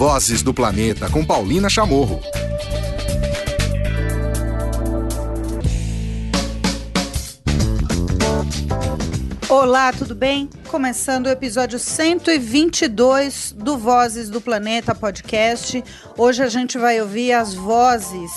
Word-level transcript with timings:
Vozes 0.00 0.42
do 0.42 0.54
Planeta 0.54 1.10
com 1.10 1.22
Paulina 1.22 1.68
Chamorro. 1.68 2.22
Olá, 9.46 9.92
tudo 9.92 10.14
bem? 10.14 10.48
Começando 10.68 11.26
o 11.26 11.28
episódio 11.28 11.78
122 11.78 13.54
do 13.58 13.76
Vozes 13.76 14.30
do 14.30 14.40
Planeta 14.40 14.94
podcast. 14.94 15.84
Hoje 16.16 16.42
a 16.42 16.48
gente 16.48 16.78
vai 16.78 16.98
ouvir 16.98 17.34
as 17.34 17.52
vozes 17.52 18.30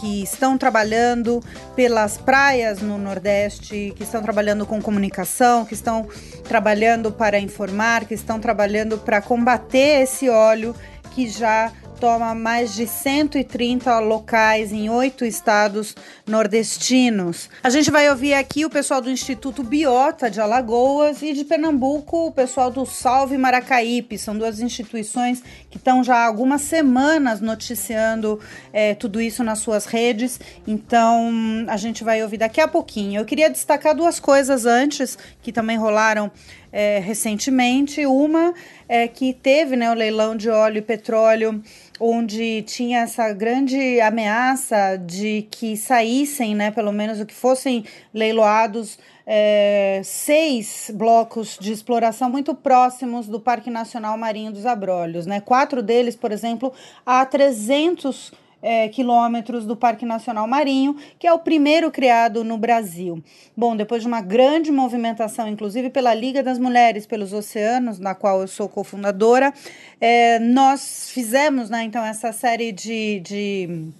que 0.00 0.22
estão 0.22 0.56
trabalhando 0.56 1.42
pelas 1.74 2.18
praias 2.18 2.80
no 2.80 2.96
Nordeste, 2.96 3.92
que 3.96 4.04
estão 4.04 4.22
trabalhando 4.22 4.64
com 4.64 4.80
comunicação, 4.80 5.64
que 5.64 5.74
estão 5.74 6.08
trabalhando 6.44 7.10
para 7.10 7.40
informar, 7.40 8.04
que 8.04 8.14
estão 8.14 8.38
trabalhando 8.38 8.96
para 8.96 9.20
combater 9.20 10.02
esse 10.02 10.28
óleo 10.28 10.72
que 11.10 11.28
já 11.28 11.72
toma 12.00 12.34
mais 12.34 12.74
de 12.74 12.86
130 12.86 13.98
locais 14.00 14.72
em 14.72 14.88
oito 14.88 15.22
estados 15.22 15.94
nordestinos. 16.26 17.50
A 17.62 17.68
gente 17.68 17.90
vai 17.90 18.08
ouvir 18.08 18.32
aqui 18.32 18.64
o 18.64 18.70
pessoal 18.70 19.02
do 19.02 19.10
Instituto 19.10 19.62
Biota 19.62 20.30
de 20.30 20.40
Alagoas 20.40 21.20
e 21.20 21.34
de 21.34 21.44
Pernambuco 21.44 22.28
o 22.28 22.32
pessoal 22.32 22.70
do 22.70 22.86
Salve 22.86 23.36
Maracaípe. 23.36 24.16
São 24.16 24.36
duas 24.36 24.60
instituições 24.60 25.42
que 25.70 25.76
estão 25.76 26.02
já 26.02 26.16
há 26.16 26.26
algumas 26.26 26.62
semanas 26.62 27.40
noticiando 27.40 28.40
é, 28.72 28.94
tudo 28.94 29.20
isso 29.20 29.44
nas 29.44 29.60
suas 29.60 29.86
redes. 29.86 30.40
Então 30.66 31.30
a 31.68 31.76
gente 31.76 32.02
vai 32.02 32.22
ouvir 32.22 32.38
daqui 32.38 32.60
a 32.60 32.66
pouquinho. 32.66 33.20
Eu 33.20 33.24
queria 33.24 33.48
destacar 33.48 33.94
duas 33.94 34.18
coisas 34.18 34.66
antes 34.66 35.16
que 35.40 35.52
também 35.52 35.78
rolaram 35.78 36.30
é, 36.72 36.98
recentemente. 36.98 38.04
Uma 38.04 38.52
é 38.88 39.06
que 39.06 39.32
teve 39.32 39.76
né, 39.76 39.90
o 39.90 39.94
leilão 39.94 40.36
de 40.36 40.50
óleo 40.50 40.78
e 40.78 40.82
petróleo 40.82 41.62
onde 42.00 42.62
tinha 42.62 43.00
essa 43.00 43.30
grande 43.34 44.00
ameaça 44.00 44.96
de 44.96 45.46
que 45.50 45.76
saíssem, 45.76 46.54
né, 46.54 46.70
pelo 46.70 46.90
menos 46.90 47.20
o 47.20 47.26
que 47.26 47.34
fossem 47.34 47.84
leiloados, 48.12 48.98
é, 49.26 50.00
seis 50.04 50.90
blocos 50.94 51.58
de 51.60 51.72
exploração 51.72 52.30
muito 52.30 52.54
próximos 52.54 53.26
do 53.26 53.40
Parque 53.40 53.70
Nacional 53.70 54.16
Marinho 54.16 54.52
dos 54.52 54.66
Abrolhos. 54.66 55.26
Né? 55.26 55.40
Quatro 55.40 55.82
deles, 55.82 56.16
por 56.16 56.32
exemplo, 56.32 56.72
a 57.04 57.24
300 57.24 58.32
é, 58.62 58.88
quilômetros 58.88 59.64
do 59.64 59.76
Parque 59.76 60.04
Nacional 60.04 60.46
Marinho, 60.46 60.96
que 61.18 61.26
é 61.26 61.32
o 61.32 61.38
primeiro 61.38 61.90
criado 61.90 62.44
no 62.44 62.58
Brasil. 62.58 63.22
Bom, 63.56 63.76
depois 63.76 64.02
de 64.02 64.08
uma 64.08 64.20
grande 64.20 64.70
movimentação, 64.70 65.48
inclusive 65.48 65.90
pela 65.90 66.14
Liga 66.14 66.42
das 66.42 66.58
Mulheres 66.58 67.06
pelos 67.06 67.32
Oceanos, 67.32 67.98
na 67.98 68.14
qual 68.14 68.40
eu 68.40 68.48
sou 68.48 68.68
cofundadora, 68.68 69.52
é, 70.00 70.38
nós 70.38 71.10
fizemos, 71.10 71.70
né, 71.70 71.84
então, 71.84 72.04
essa 72.04 72.32
série 72.32 72.72
de, 72.72 73.20
de 73.20 73.90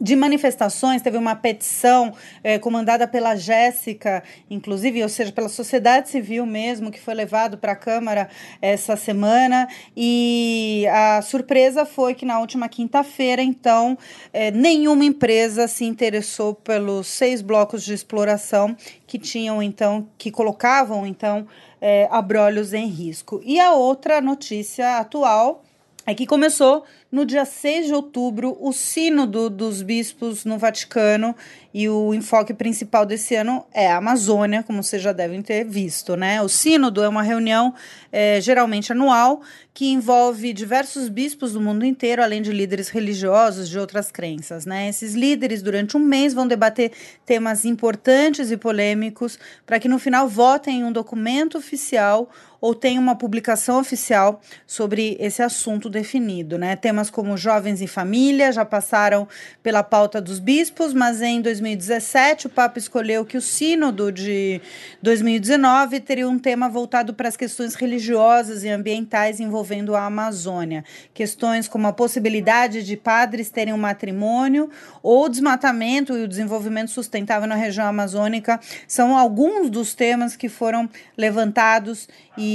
de 0.00 0.16
manifestações, 0.16 1.02
teve 1.02 1.18
uma 1.18 1.36
petição 1.36 2.14
é, 2.42 2.58
comandada 2.58 3.06
pela 3.06 3.36
Jéssica, 3.36 4.22
inclusive, 4.48 5.02
ou 5.02 5.08
seja, 5.08 5.30
pela 5.30 5.48
sociedade 5.48 6.08
civil 6.08 6.46
mesmo, 6.46 6.90
que 6.90 6.98
foi 6.98 7.12
levado 7.12 7.58
para 7.58 7.72
a 7.72 7.76
Câmara 7.76 8.30
essa 8.62 8.96
semana. 8.96 9.68
E 9.94 10.86
a 10.90 11.20
surpresa 11.20 11.84
foi 11.84 12.14
que 12.14 12.24
na 12.24 12.40
última 12.40 12.68
quinta-feira, 12.68 13.42
então, 13.42 13.98
é, 14.32 14.50
nenhuma 14.50 15.04
empresa 15.04 15.68
se 15.68 15.84
interessou 15.84 16.54
pelos 16.54 17.06
seis 17.06 17.42
blocos 17.42 17.84
de 17.84 17.92
exploração 17.92 18.74
que 19.06 19.18
tinham, 19.18 19.62
então, 19.62 20.08
que 20.16 20.30
colocavam, 20.30 21.06
então, 21.06 21.46
é, 21.78 22.08
abrolhos 22.10 22.72
em 22.72 22.86
risco. 22.86 23.40
E 23.44 23.60
a 23.60 23.72
outra 23.72 24.20
notícia 24.20 24.98
atual 24.98 25.62
é 26.10 26.14
que 26.14 26.26
começou 26.26 26.84
no 27.10 27.24
dia 27.24 27.44
6 27.44 27.86
de 27.86 27.94
outubro 27.94 28.56
o 28.60 28.72
Sínodo 28.72 29.48
dos 29.48 29.80
Bispos 29.80 30.44
no 30.44 30.58
Vaticano 30.58 31.36
e 31.72 31.88
o 31.88 32.12
enfoque 32.12 32.52
principal 32.52 33.06
desse 33.06 33.36
ano 33.36 33.64
é 33.72 33.86
a 33.86 33.98
Amazônia, 33.98 34.64
como 34.64 34.82
vocês 34.82 35.00
já 35.00 35.12
devem 35.12 35.40
ter 35.40 35.64
visto, 35.64 36.16
né? 36.16 36.42
O 36.42 36.48
Sínodo 36.48 37.00
é 37.00 37.08
uma 37.08 37.22
reunião 37.22 37.72
é, 38.10 38.40
geralmente 38.40 38.90
anual 38.90 39.40
que 39.72 39.86
envolve 39.86 40.52
diversos 40.52 41.08
bispos 41.08 41.52
do 41.52 41.60
mundo 41.60 41.84
inteiro, 41.84 42.22
além 42.22 42.42
de 42.42 42.52
líderes 42.52 42.88
religiosos 42.88 43.68
de 43.68 43.78
outras 43.78 44.10
crenças, 44.10 44.66
né? 44.66 44.88
Esses 44.88 45.14
líderes, 45.14 45.62
durante 45.62 45.96
um 45.96 46.00
mês, 46.00 46.34
vão 46.34 46.46
debater 46.46 46.90
temas 47.24 47.64
importantes 47.64 48.50
e 48.50 48.56
polêmicos 48.56 49.38
para 49.64 49.78
que 49.78 49.88
no 49.88 50.00
final 50.00 50.28
votem 50.28 50.80
em 50.80 50.84
um 50.84 50.90
documento 50.90 51.56
oficial 51.56 52.28
ou 52.60 52.74
tenham 52.74 53.02
uma 53.02 53.16
publicação 53.16 53.78
oficial 53.80 54.40
sobre 54.66 55.16
esse 55.18 55.42
assunto 55.42 55.88
definido, 55.88 56.58
né? 56.58 56.76
Temas 56.76 57.08
como 57.08 57.36
jovens 57.36 57.80
e 57.80 57.86
família 57.86 58.52
já 58.52 58.64
passaram 58.64 59.26
pela 59.62 59.82
pauta 59.82 60.20
dos 60.20 60.38
bispos, 60.38 60.92
mas 60.92 61.22
em 61.22 61.40
2017 61.40 62.46
o 62.46 62.50
Papa 62.50 62.78
escolheu 62.78 63.24
que 63.24 63.36
o 63.36 63.40
sínodo 63.40 64.12
de 64.12 64.60
2019 65.02 66.00
teria 66.00 66.28
um 66.28 66.38
tema 66.38 66.68
voltado 66.68 67.14
para 67.14 67.28
as 67.28 67.36
questões 67.36 67.74
religiosas 67.74 68.62
e 68.62 68.68
ambientais 68.68 69.40
envolvendo 69.40 69.94
a 69.94 70.04
Amazônia, 70.04 70.84
questões 71.14 71.66
como 71.66 71.86
a 71.86 71.92
possibilidade 71.92 72.82
de 72.82 72.96
padres 72.96 73.50
terem 73.50 73.72
um 73.72 73.78
matrimônio 73.78 74.68
ou 75.02 75.28
desmatamento 75.28 76.16
e 76.16 76.24
o 76.24 76.28
desenvolvimento 76.28 76.90
sustentável 76.90 77.48
na 77.48 77.54
região 77.54 77.86
amazônica 77.86 78.60
são 78.86 79.16
alguns 79.16 79.70
dos 79.70 79.94
temas 79.94 80.36
que 80.36 80.48
foram 80.48 80.88
levantados 81.16 82.08
e 82.36 82.49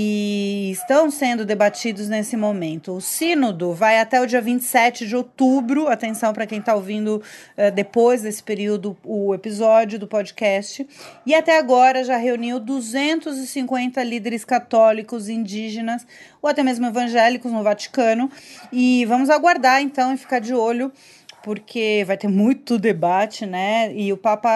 estão 0.72 1.09
sendo 1.09 1.45
debatidos 1.45 2.07
nesse 2.07 2.38
momento. 2.38 2.94
O 2.94 3.01
sínodo 3.01 3.73
vai 3.73 4.00
até 4.00 4.22
o 4.22 4.25
dia 4.25 4.41
27 4.41 5.07
de 5.07 5.16
outubro. 5.16 5.88
Atenção 5.88 6.33
para 6.33 6.45
quem 6.45 6.59
está 6.59 6.75
ouvindo 6.75 7.22
uh, 7.57 7.72
depois 7.73 8.22
desse 8.22 8.41
período 8.41 8.97
o 9.03 9.33
episódio 9.33 9.97
do 9.97 10.07
podcast. 10.07 10.88
E 11.25 11.33
até 11.33 11.57
agora 11.57 12.03
já 12.03 12.17
reuniu 12.17 12.59
250 12.59 14.03
líderes 14.03 14.44
católicos, 14.45 15.29
indígenas 15.29 16.06
ou 16.41 16.50
até 16.50 16.63
mesmo 16.63 16.85
evangélicos 16.85 17.51
no 17.51 17.63
Vaticano. 17.63 18.29
E 18.72 19.06
vamos 19.06 19.29
aguardar 19.29 19.81
então 19.81 20.13
e 20.13 20.17
ficar 20.17 20.39
de 20.39 20.53
olho 20.53 20.91
porque 21.45 22.03
vai 22.07 22.17
ter 22.17 22.27
muito 22.27 22.79
debate, 22.79 23.45
né? 23.45 23.94
E 23.94 24.12
o 24.12 24.17
Papa 24.17 24.50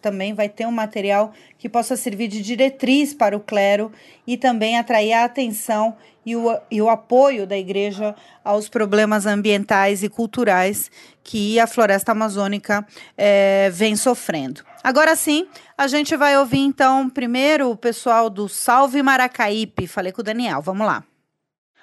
também 0.00 0.32
vai 0.32 0.48
ter 0.48 0.66
um 0.66 0.72
material 0.72 1.34
que 1.60 1.68
possa 1.68 1.94
servir 1.94 2.26
de 2.26 2.40
diretriz 2.40 3.12
para 3.12 3.36
o 3.36 3.40
clero 3.40 3.92
e 4.26 4.38
também 4.38 4.78
atrair 4.78 5.12
a 5.12 5.24
atenção 5.24 5.94
e 6.24 6.34
o, 6.34 6.58
e 6.70 6.80
o 6.80 6.88
apoio 6.88 7.46
da 7.46 7.56
igreja 7.56 8.16
aos 8.42 8.66
problemas 8.66 9.26
ambientais 9.26 10.02
e 10.02 10.08
culturais 10.08 10.90
que 11.22 11.60
a 11.60 11.66
floresta 11.66 12.12
amazônica 12.12 12.84
é, 13.16 13.68
vem 13.70 13.94
sofrendo. 13.94 14.62
Agora 14.82 15.14
sim, 15.14 15.46
a 15.76 15.86
gente 15.86 16.16
vai 16.16 16.36
ouvir 16.38 16.60
então 16.60 17.10
primeiro 17.10 17.70
o 17.70 17.76
pessoal 17.76 18.30
do 18.30 18.48
Salve 18.48 19.02
Maracaípe. 19.02 19.86
Falei 19.86 20.12
com 20.12 20.22
o 20.22 20.24
Daniel, 20.24 20.62
vamos 20.62 20.86
lá. 20.86 21.04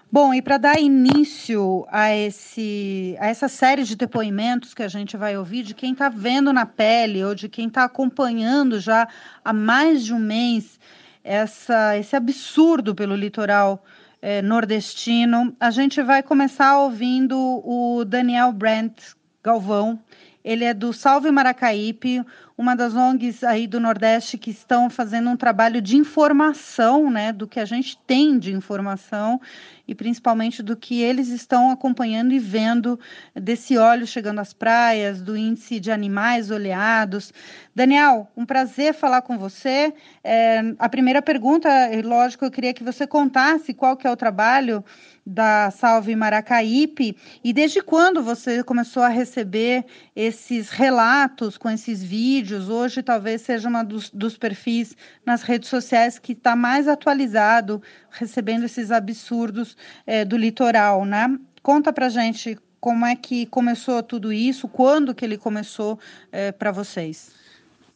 Bom, 0.09 0.33
e 0.33 0.41
para 0.41 0.57
dar 0.57 0.79
início 0.79 1.85
a, 1.89 2.15
esse, 2.15 3.17
a 3.19 3.27
essa 3.27 3.49
série 3.49 3.83
de 3.83 3.93
depoimentos 3.93 4.73
que 4.73 4.81
a 4.81 4.87
gente 4.87 5.17
vai 5.17 5.37
ouvir 5.37 5.63
de 5.63 5.73
quem 5.73 5.91
está 5.91 6.07
vendo 6.07 6.53
na 6.53 6.65
pele 6.65 7.21
ou 7.25 7.35
de 7.35 7.49
quem 7.49 7.67
está 7.67 7.83
acompanhando 7.83 8.79
já 8.79 9.05
há 9.43 9.51
mais 9.51 10.05
de 10.05 10.13
um 10.13 10.19
mês 10.19 10.79
essa, 11.25 11.97
esse 11.97 12.15
absurdo 12.15 12.95
pelo 12.95 13.17
litoral 13.17 13.83
eh, 14.21 14.41
nordestino, 14.41 15.53
a 15.59 15.71
gente 15.71 16.01
vai 16.01 16.23
começar 16.23 16.79
ouvindo 16.79 17.37
o 17.37 18.05
Daniel 18.05 18.53
Brandt 18.53 19.13
Galvão. 19.43 19.99
Ele 20.41 20.63
é 20.63 20.73
do 20.73 20.93
Salve 20.93 21.29
Maracaípe, 21.31 22.23
uma 22.57 22.75
das 22.75 22.95
ONGs 22.95 23.43
aí 23.43 23.67
do 23.67 23.79
Nordeste 23.79 24.37
que 24.37 24.49
estão 24.49 24.89
fazendo 24.89 25.29
um 25.29 25.37
trabalho 25.37 25.79
de 25.79 25.95
informação, 25.95 27.11
né, 27.11 27.31
do 27.31 27.47
que 27.47 27.59
a 27.59 27.65
gente 27.65 27.95
tem 28.07 28.39
de 28.39 28.51
informação 28.51 29.39
e 29.87 29.93
principalmente 29.93 30.63
do 30.63 30.75
que 30.75 31.01
eles 31.01 31.29
estão 31.29 31.69
acompanhando 31.69 32.33
e 32.33 32.39
vendo 32.39 32.99
desse 33.33 33.77
óleo 33.77 34.07
chegando 34.07 34.39
às 34.39 34.53
praias, 34.53 35.21
do 35.21 35.37
índice 35.37 35.79
de 35.79 35.91
animais 35.91 36.49
oleados. 36.49 37.31
Daniel, 37.73 38.27
um 38.35 38.45
prazer 38.45 38.93
falar 38.93 39.21
com 39.21 39.37
você. 39.37 39.93
É, 40.23 40.61
a 40.79 40.89
primeira 40.89 41.21
pergunta, 41.21 41.69
lógico, 42.03 42.43
eu 42.43 42.51
queria 42.51 42.73
que 42.73 42.83
você 42.83 43.05
contasse 43.05 43.73
qual 43.73 43.95
que 43.95 44.07
é 44.07 44.11
o 44.11 44.17
trabalho 44.17 44.83
da 45.25 45.69
Salve 45.71 46.15
Maracaípe 46.15 47.17
e 47.43 47.51
desde 47.51 47.81
quando 47.81 48.23
você 48.23 48.63
começou 48.63 49.03
a 49.03 49.09
receber 49.09 49.85
esses 50.15 50.69
relatos 50.69 51.57
com 51.57 51.69
esses 51.69 52.01
vídeos? 52.01 52.46
Hoje 52.55 53.03
talvez 53.03 53.41
seja 53.41 53.67
uma 53.67 53.83
dos, 53.83 54.09
dos 54.09 54.37
perfis 54.37 54.95
nas 55.25 55.41
redes 55.41 55.69
sociais 55.69 56.19
que 56.19 56.33
está 56.33 56.55
mais 56.55 56.87
atualizado, 56.87 57.81
recebendo 58.09 58.65
esses 58.65 58.91
absurdos 58.91 59.75
é, 60.05 60.23
do 60.23 60.37
litoral, 60.37 61.05
né? 61.05 61.37
Conta 61.61 61.91
para 61.91 62.09
gente 62.09 62.57
como 62.79 63.05
é 63.05 63.15
que 63.15 63.45
começou 63.47 64.01
tudo 64.01 64.31
isso, 64.31 64.67
quando 64.67 65.13
que 65.13 65.25
ele 65.25 65.37
começou 65.37 65.99
é, 66.31 66.51
para 66.51 66.71
vocês? 66.71 67.31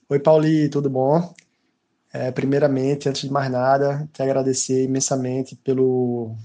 Oi, 0.10 0.20
Pauli, 0.20 0.68
tudo 0.70 0.90
bom? 0.90 1.34
É, 2.14 2.32
primeiramente, 2.32 3.08
antes 3.08 3.22
de 3.22 3.32
mais 3.32 3.50
nada, 3.50 4.10
te 4.12 4.22
agradecer 4.22 4.84
imensamente 4.84 5.56
pelo 5.56 6.36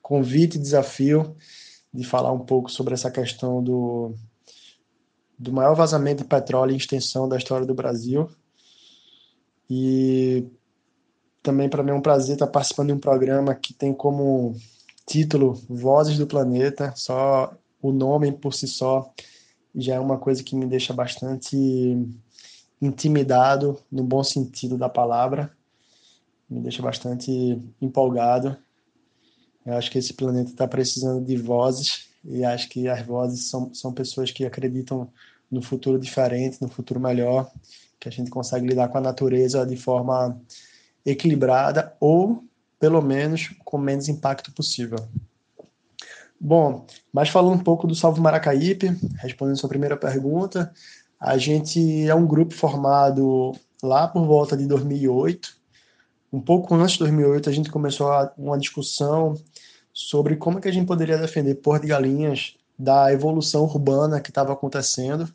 convite 0.00 0.54
e 0.54 0.60
desafio 0.60 1.36
de 1.92 2.04
falar 2.04 2.32
um 2.32 2.38
pouco 2.38 2.70
sobre 2.70 2.94
essa 2.94 3.10
questão 3.10 3.62
do, 3.62 4.14
do 5.40 5.50
maior 5.50 5.74
vazamento 5.74 6.22
de 6.22 6.28
petróleo 6.28 6.74
em 6.74 6.76
extensão 6.76 7.26
da 7.26 7.38
história 7.38 7.66
do 7.66 7.74
Brasil. 7.74 8.28
E 9.70 10.46
também 11.42 11.66
para 11.66 11.82
mim 11.82 11.92
é 11.92 11.94
um 11.94 12.02
prazer 12.02 12.34
estar 12.34 12.46
participando 12.46 12.88
de 12.88 12.92
um 12.92 12.98
programa 12.98 13.54
que 13.54 13.72
tem 13.72 13.94
como 13.94 14.54
título 15.06 15.54
Vozes 15.66 16.18
do 16.18 16.26
Planeta. 16.26 16.92
Só 16.94 17.54
o 17.80 17.90
nome 17.90 18.30
por 18.32 18.52
si 18.52 18.68
só 18.68 19.10
já 19.74 19.94
é 19.94 20.00
uma 20.00 20.18
coisa 20.18 20.44
que 20.44 20.54
me 20.54 20.66
deixa 20.66 20.92
bastante 20.92 21.56
intimidado, 22.82 23.78
no 23.90 24.04
bom 24.04 24.22
sentido 24.22 24.76
da 24.76 24.90
palavra. 24.90 25.50
Me 26.50 26.60
deixa 26.60 26.82
bastante 26.82 27.58
empolgado. 27.80 28.58
Eu 29.64 29.72
acho 29.72 29.90
que 29.90 29.98
esse 29.98 30.12
planeta 30.12 30.50
está 30.50 30.68
precisando 30.68 31.24
de 31.24 31.36
vozes 31.38 32.09
e 32.24 32.44
acho 32.44 32.68
que 32.68 32.88
as 32.88 33.04
vozes 33.04 33.48
são, 33.48 33.72
são 33.72 33.92
pessoas 33.92 34.30
que 34.30 34.44
acreditam 34.44 35.08
no 35.50 35.62
futuro 35.62 35.98
diferente, 35.98 36.60
no 36.60 36.68
futuro 36.68 37.00
melhor, 37.00 37.50
que 37.98 38.08
a 38.08 38.12
gente 38.12 38.30
consegue 38.30 38.66
lidar 38.66 38.88
com 38.88 38.98
a 38.98 39.00
natureza 39.00 39.66
de 39.66 39.76
forma 39.76 40.40
equilibrada 41.04 41.94
ou, 41.98 42.44
pelo 42.78 43.02
menos, 43.02 43.54
com 43.64 43.78
menos 43.78 44.08
impacto 44.08 44.52
possível. 44.52 44.98
Bom, 46.40 46.86
mas 47.12 47.28
falando 47.28 47.60
um 47.60 47.64
pouco 47.64 47.86
do 47.86 47.94
Salve 47.94 48.20
Maracaípe, 48.20 48.96
respondendo 49.16 49.58
sua 49.58 49.68
primeira 49.68 49.96
pergunta, 49.96 50.72
a 51.20 51.36
gente 51.36 52.08
é 52.08 52.14
um 52.14 52.26
grupo 52.26 52.54
formado 52.54 53.52
lá 53.82 54.08
por 54.08 54.24
volta 54.24 54.56
de 54.56 54.66
2008. 54.66 55.54
Um 56.32 56.40
pouco 56.40 56.74
antes 56.74 56.92
de 56.92 57.00
2008, 57.00 57.50
a 57.50 57.52
gente 57.52 57.70
começou 57.70 58.08
uma 58.38 58.58
discussão 58.58 59.34
sobre 60.02 60.34
como 60.36 60.56
é 60.58 60.62
que 60.62 60.68
a 60.68 60.72
gente 60.72 60.86
poderia 60.86 61.18
defender 61.18 61.56
Porto 61.56 61.82
de 61.82 61.88
Galinhas 61.88 62.56
da 62.78 63.12
evolução 63.12 63.64
urbana 63.64 64.18
que 64.18 64.30
estava 64.30 64.50
acontecendo, 64.50 65.30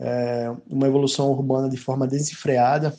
é, 0.00 0.52
uma 0.68 0.88
evolução 0.88 1.30
urbana 1.30 1.68
de 1.68 1.76
forma 1.76 2.04
desenfreada. 2.04 2.92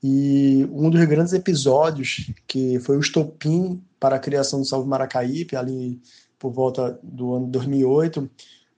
E 0.00 0.68
um 0.70 0.88
dos 0.88 1.04
grandes 1.04 1.32
episódios, 1.32 2.30
que 2.46 2.78
foi 2.78 2.96
o 2.96 3.00
estopim 3.00 3.82
para 3.98 4.14
a 4.14 4.20
criação 4.20 4.60
do 4.60 4.64
Salve 4.64 4.88
Maracaípe, 4.88 5.56
ali 5.56 6.00
por 6.38 6.52
volta 6.52 6.96
do 7.02 7.34
ano 7.34 7.48
2008, 7.48 8.30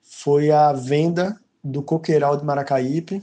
foi 0.03 0.51
a 0.51 0.73
venda 0.73 1.39
do 1.63 1.83
Coqueiral 1.83 2.39
de 2.39 2.45
Maracaípe 2.45 3.23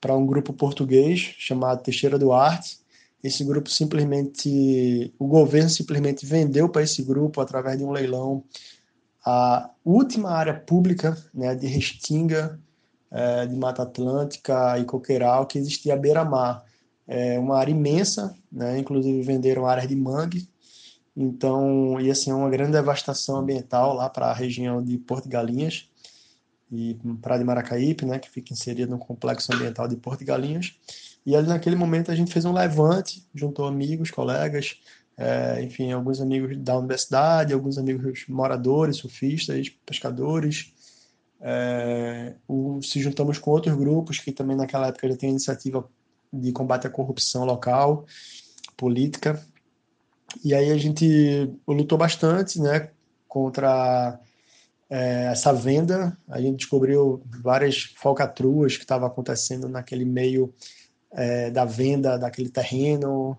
para 0.00 0.16
um 0.16 0.24
grupo 0.24 0.54
português 0.54 1.34
chamado 1.38 1.82
Teixeira 1.82 2.18
Duarte. 2.18 2.78
Esse 3.22 3.44
grupo 3.44 3.68
simplesmente, 3.68 5.12
o 5.18 5.26
governo 5.26 5.68
simplesmente 5.68 6.24
vendeu 6.24 6.68
para 6.68 6.82
esse 6.82 7.02
grupo 7.02 7.40
através 7.40 7.76
de 7.76 7.84
um 7.84 7.90
leilão 7.90 8.44
a 9.24 9.70
última 9.84 10.30
área 10.30 10.54
pública 10.54 11.16
né, 11.34 11.54
de 11.54 11.66
restinga 11.66 12.58
é, 13.10 13.46
de 13.46 13.54
Mata 13.56 13.82
Atlântica 13.82 14.78
e 14.78 14.84
Coqueiral 14.84 15.46
que 15.46 15.58
existia 15.58 15.94
à 15.94 15.96
beira-mar. 15.96 16.64
É 17.06 17.38
uma 17.38 17.58
área 17.58 17.72
imensa, 17.72 18.34
né, 18.50 18.78
inclusive 18.78 19.20
venderam 19.22 19.66
áreas 19.66 19.88
de 19.88 19.96
mangue, 19.96 20.48
então 21.16 22.00
ia 22.00 22.14
ser 22.14 22.32
uma 22.32 22.48
grande 22.48 22.72
devastação 22.72 23.36
ambiental 23.36 23.94
lá 23.94 24.08
para 24.08 24.26
a 24.26 24.32
região 24.32 24.82
de 24.82 24.96
Porto 24.96 25.28
Galinhas 25.28 25.88
e 26.70 26.96
Praia 27.20 27.40
de 27.40 27.44
Maracaípe, 27.44 28.06
né, 28.06 28.18
que 28.18 28.30
fica 28.30 28.52
inserida 28.52 28.90
no 28.90 28.98
complexo 28.98 29.52
ambiental 29.52 29.88
de 29.88 29.96
Porto 29.96 30.20
de 30.20 30.24
Galinhas. 30.24 30.76
E 31.24 31.36
ali 31.36 31.48
naquele 31.48 31.76
momento 31.76 32.10
a 32.10 32.14
gente 32.14 32.32
fez 32.32 32.44
um 32.44 32.52
levante, 32.52 33.26
juntou 33.34 33.66
amigos, 33.66 34.10
colegas, 34.10 34.80
é, 35.16 35.62
enfim, 35.62 35.92
alguns 35.92 36.20
amigos 36.20 36.56
da 36.56 36.78
universidade, 36.78 37.52
alguns 37.52 37.76
amigos 37.76 38.24
moradores, 38.28 38.96
surfistas, 38.96 39.68
pescadores. 39.84 40.72
É, 41.40 42.34
o, 42.48 42.80
se 42.82 43.00
juntamos 43.00 43.38
com 43.38 43.50
outros 43.50 43.74
grupos 43.76 44.18
que 44.18 44.32
também 44.32 44.56
naquela 44.56 44.88
época 44.88 45.08
já 45.08 45.16
tinham 45.16 45.32
iniciativa 45.32 45.88
de 46.32 46.52
combate 46.52 46.86
à 46.86 46.90
corrupção 46.90 47.44
local, 47.44 48.06
política. 48.76 49.42
E 50.44 50.54
aí 50.54 50.70
a 50.70 50.78
gente 50.78 51.52
lutou 51.66 51.98
bastante, 51.98 52.60
né, 52.60 52.90
contra 53.28 54.18
é, 54.88 55.26
essa 55.32 55.52
venda, 55.52 56.16
a 56.28 56.40
gente 56.40 56.58
descobriu 56.58 57.22
várias 57.42 57.94
falcatruas 57.96 58.76
que 58.76 58.84
estavam 58.84 59.06
acontecendo 59.06 59.68
naquele 59.68 60.04
meio 60.04 60.52
é, 61.12 61.50
da 61.50 61.64
venda 61.64 62.16
daquele 62.16 62.48
terreno, 62.48 63.38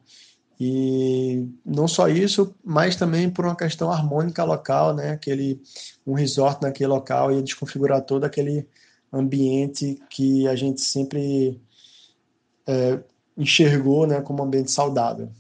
e 0.63 1.50
não 1.65 1.88
só 1.88 2.07
isso, 2.07 2.53
mas 2.63 2.95
também 2.95 3.31
por 3.31 3.45
uma 3.45 3.56
questão 3.56 3.91
harmônica 3.91 4.44
local, 4.44 4.94
né? 4.94 5.09
Aquele, 5.09 5.59
um 6.06 6.13
resort 6.13 6.62
naquele 6.62 6.88
local 6.88 7.31
ia 7.31 7.41
desconfigurar 7.41 8.03
todo 8.03 8.25
aquele 8.25 8.68
ambiente 9.12 10.00
que 10.07 10.47
a 10.47 10.56
gente 10.56 10.81
sempre 10.81 11.59
é, 12.68 13.00
enxergou 13.35 14.06
né, 14.06 14.21
como 14.21 14.44
um 14.44 14.45
ambiente 14.45 14.69
saudável 14.69 15.31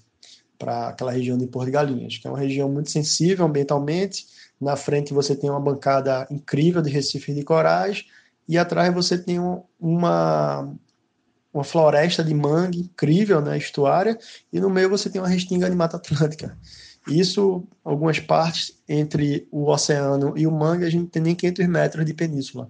para 0.57 0.89
aquela 0.89 1.11
região 1.11 1.37
de 1.37 1.45
Porto 1.45 1.67
de 1.67 1.71
Galinhas, 1.71 2.17
que 2.17 2.27
é 2.27 2.29
uma 2.31 2.39
região 2.39 2.67
muito 2.67 2.89
sensível 2.89 3.45
ambientalmente, 3.45 4.25
na 4.59 4.75
frente 4.75 5.13
você 5.13 5.35
tem 5.35 5.51
uma 5.51 5.59
bancada 5.59 6.27
incrível 6.31 6.81
de 6.81 6.89
recifes 6.89 7.35
de 7.35 7.43
corais 7.43 8.05
e 8.47 8.57
atrás 8.57 8.91
você 8.91 9.19
tem 9.19 9.39
uma, 9.79 10.75
uma 11.53 11.63
floresta 11.63 12.23
de 12.23 12.33
mangue 12.33 12.79
incrível, 12.79 13.41
né, 13.41 13.57
estuária, 13.57 14.17
e 14.51 14.59
no 14.59 14.69
meio 14.69 14.89
você 14.89 15.09
tem 15.09 15.21
uma 15.21 15.27
restinga 15.27 15.69
de 15.69 15.75
Mata 15.75 15.97
Atlântica. 15.97 16.57
Isso, 17.07 17.63
algumas 17.83 18.19
partes 18.19 18.77
entre 18.87 19.47
o 19.51 19.69
oceano 19.69 20.37
e 20.37 20.45
o 20.45 20.51
mangue, 20.51 20.85
a 20.85 20.89
gente 20.89 21.09
tem 21.09 21.21
nem 21.21 21.35
500 21.35 21.67
metros 21.67 22.05
de 22.05 22.13
península. 22.13 22.69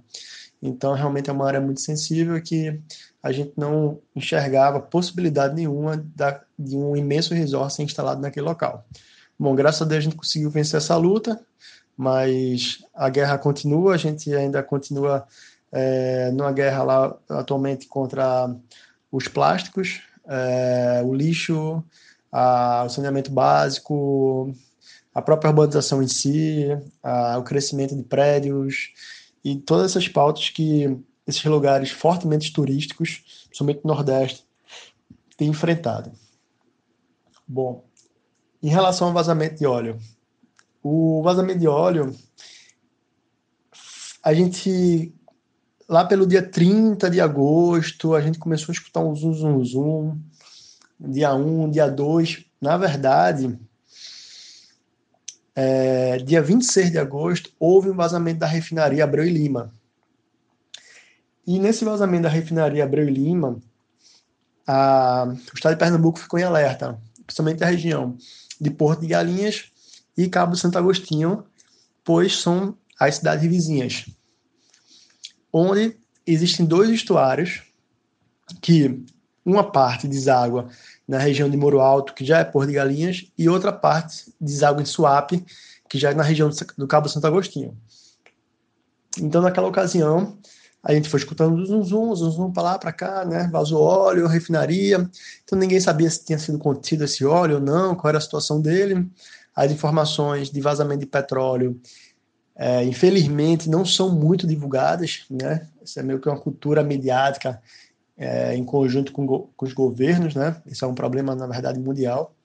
Então, 0.62 0.94
realmente 0.94 1.30
é 1.30 1.34
uma 1.34 1.48
área 1.48 1.60
muito 1.60 1.82
sensível 1.82 2.42
que 2.42 2.80
a 3.22 3.32
gente 3.32 3.54
não 3.58 4.00
enxergava 4.16 4.80
possibilidade 4.80 5.56
nenhuma 5.56 6.04
de 6.58 6.78
um 6.78 6.96
imenso 6.96 7.34
resort 7.34 7.74
ser 7.74 7.84
instalado 7.84 8.22
naquele 8.22 8.46
local. 8.46 8.86
Bom, 9.38 9.56
graças 9.56 9.82
a 9.82 9.86
Deus 9.86 10.00
a 10.00 10.04
gente 10.04 10.16
conseguiu 10.16 10.50
vencer 10.50 10.78
essa 10.78 10.96
luta, 10.96 11.40
mas 11.98 12.80
a 12.94 13.10
guerra 13.10 13.38
continua, 13.38 13.96
a 13.96 13.98
gente 13.98 14.34
ainda 14.34 14.64
continua 14.64 15.26
é, 15.72 16.32
numa 16.32 16.52
guerra 16.52 16.84
lá 16.84 17.18
atualmente 17.30 17.88
contra 17.88 18.54
os 19.12 19.28
plásticos, 19.28 20.02
é, 20.28 21.02
o 21.04 21.14
lixo, 21.14 21.84
a, 22.32 22.84
o 22.86 22.90
saneamento 22.90 23.32
básico, 23.32 24.54
a 25.14 25.22
própria 25.22 25.50
urbanização 25.50 26.02
em 26.02 26.08
si, 26.08 26.68
a, 27.04 27.38
o 27.38 27.44
crescimento 27.44 27.96
de 27.96 28.04
prédios 28.04 28.94
e 29.44 29.56
todas 29.56 29.92
essas 29.92 30.08
pautas 30.08 30.50
que 30.50 30.98
esses 31.28 31.44
lugares 31.46 31.92
fortemente 31.92 32.52
turísticos, 32.52 33.46
principalmente 33.48 33.82
no 33.84 33.94
Nordeste, 33.94 34.46
têm 35.38 35.50
enfrentado. 35.50 36.12
Bom, 37.48 37.84
em 38.62 38.70
relação 38.70 39.08
ao 39.08 39.14
vazamento 39.14 39.56
de 39.56 39.66
óleo, 39.66 40.00
o 40.84 41.22
vazamento 41.24 41.60
de 41.60 41.68
óleo, 41.68 42.16
a 44.24 44.34
gente, 44.34 45.14
lá 45.92 46.06
pelo 46.06 46.26
dia 46.26 46.42
30 46.42 47.10
de 47.10 47.20
agosto, 47.20 48.16
a 48.16 48.22
gente 48.22 48.40
começou 48.40 48.72
a 48.72 48.74
escutar 48.74 49.02
um 49.02 49.14
zum, 49.14 49.34
zum, 49.34 49.66
zum. 49.66 50.22
Dia 50.98 51.36
1, 51.36 51.70
dia 51.70 51.90
2. 51.90 52.46
Na 52.62 52.78
verdade, 52.78 53.60
é, 55.54 56.18
dia 56.20 56.42
26 56.42 56.92
de 56.92 56.98
agosto, 56.98 57.52
houve 57.60 57.90
um 57.90 57.94
vazamento 57.94 58.40
da 58.40 58.48
refinaria 58.48 59.04
Abreu 59.04 59.26
e 59.26 59.30
Lima. 59.30 59.74
E 61.46 61.60
nesse 61.60 61.84
vazamento 61.84 62.24
da 62.24 62.30
refinaria 62.30 62.86
Abreu 62.86 63.10
e 63.10 63.12
Lima, 63.12 63.60
a, 64.66 65.26
o 65.28 65.56
estado 65.56 65.74
de 65.74 65.80
Pernambuco 65.80 66.20
ficou 66.20 66.40
em 66.40 66.44
alerta, 66.44 66.98
principalmente 67.26 67.66
a 67.66 67.68
região 67.68 68.16
de 68.62 68.72
Porto 68.72 69.02
de 69.02 69.08
Galinhas 69.08 69.70
e 70.18 70.30
Cabo 70.30 70.56
Santo 70.56 70.78
Agostinho, 70.78 71.44
pois 72.02 72.40
são 72.40 72.78
as 72.98 73.16
cidades 73.16 73.50
vizinhas, 73.50 74.06
onde 75.52 75.98
existem 76.26 76.66
dois 76.66 76.90
estuários 76.90 77.62
que 78.62 79.04
uma 79.46 79.72
parte 79.72 80.08
deságua 80.08 80.70
na 81.08 81.18
região 81.18 81.50
de 81.50 81.58
Moro 81.58 81.80
Alto, 81.80 82.14
que 82.14 82.24
já 82.24 82.40
é 82.40 82.44
Porto 82.44 82.68
de 82.68 82.76
Galinhas, 82.76 83.26
e 83.38 83.50
outra 83.50 83.72
parte 83.72 84.32
deságua 84.40 84.82
em 84.82 84.86
Suape, 84.86 85.44
que 85.90 85.98
já 85.98 86.12
é 86.12 86.14
na 86.14 86.24
região 86.24 86.50
do 86.78 86.88
Cabo 86.88 87.10
Santo 87.10 87.28
Agostinho. 87.28 87.76
Então, 89.20 89.42
naquela 89.42 89.68
ocasião, 89.68 90.38
a 90.84 90.94
gente 90.94 91.10
foi 91.10 91.20
escutando 91.20 91.66
zum 91.66 91.84
zum, 91.84 92.16
zum 92.16 92.32
zum 92.32 92.52
para 92.54 92.64
lá, 92.64 92.80
para 92.80 92.94
cá, 92.94 93.26
né? 93.26 93.50
Vazou 93.52 93.82
óleo, 93.82 94.26
refinaria. 94.28 95.10
Então 95.44 95.60
ninguém 95.60 95.80
sabia 95.80 96.10
se 96.10 96.26
tinha 96.26 96.40
sido 96.40 96.58
contido 96.58 97.04
esse 97.04 97.24
óleo 97.24 97.56
ou 97.56 97.62
não, 97.62 97.94
qual 97.94 98.10
era 98.10 98.18
a 98.18 98.22
situação 98.22 98.60
dele 98.60 99.08
as 99.56 99.72
informações 99.72 100.50
de 100.50 100.62
vazamento 100.62 101.02
de 101.02 101.06
petróleo, 101.06 101.80
é, 102.56 102.84
infelizmente, 102.84 103.70
não 103.70 103.86
são 103.86 104.14
muito 104.14 104.46
divulgadas, 104.46 105.26
né? 105.30 105.68
Isso 105.84 106.00
é 106.00 106.04
meio 106.04 106.20
que 106.20 106.30
uma 106.30 106.40
cultura 106.40 106.84
mediática 106.84 107.62
é, 108.18 108.56
em 108.56 108.64
conjunto 108.64 109.12
com, 109.12 109.26
com, 109.26 109.66
os 109.66 109.74
governos, 109.74 110.36
né? 110.36 110.62
Isso 110.66 110.86
é 110.86 110.88
um 110.88 110.96
problema, 110.96 111.36
na 111.36 111.48
verdade, 111.48 111.80
mundial. 111.80 112.36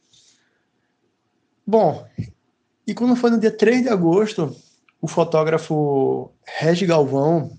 Bom, 1.67 2.07
e 2.87 2.95
quando 2.95 3.17
foi 3.17 3.31
no 3.31 3.41
dia 3.41 3.51
3 3.51 3.83
de 3.83 3.89
agosto, 3.89 4.57
o 5.01 5.07
o 5.07 5.09
fotógrafo 5.09 6.33
Regi 6.59 6.85
Galvão, 6.85 7.57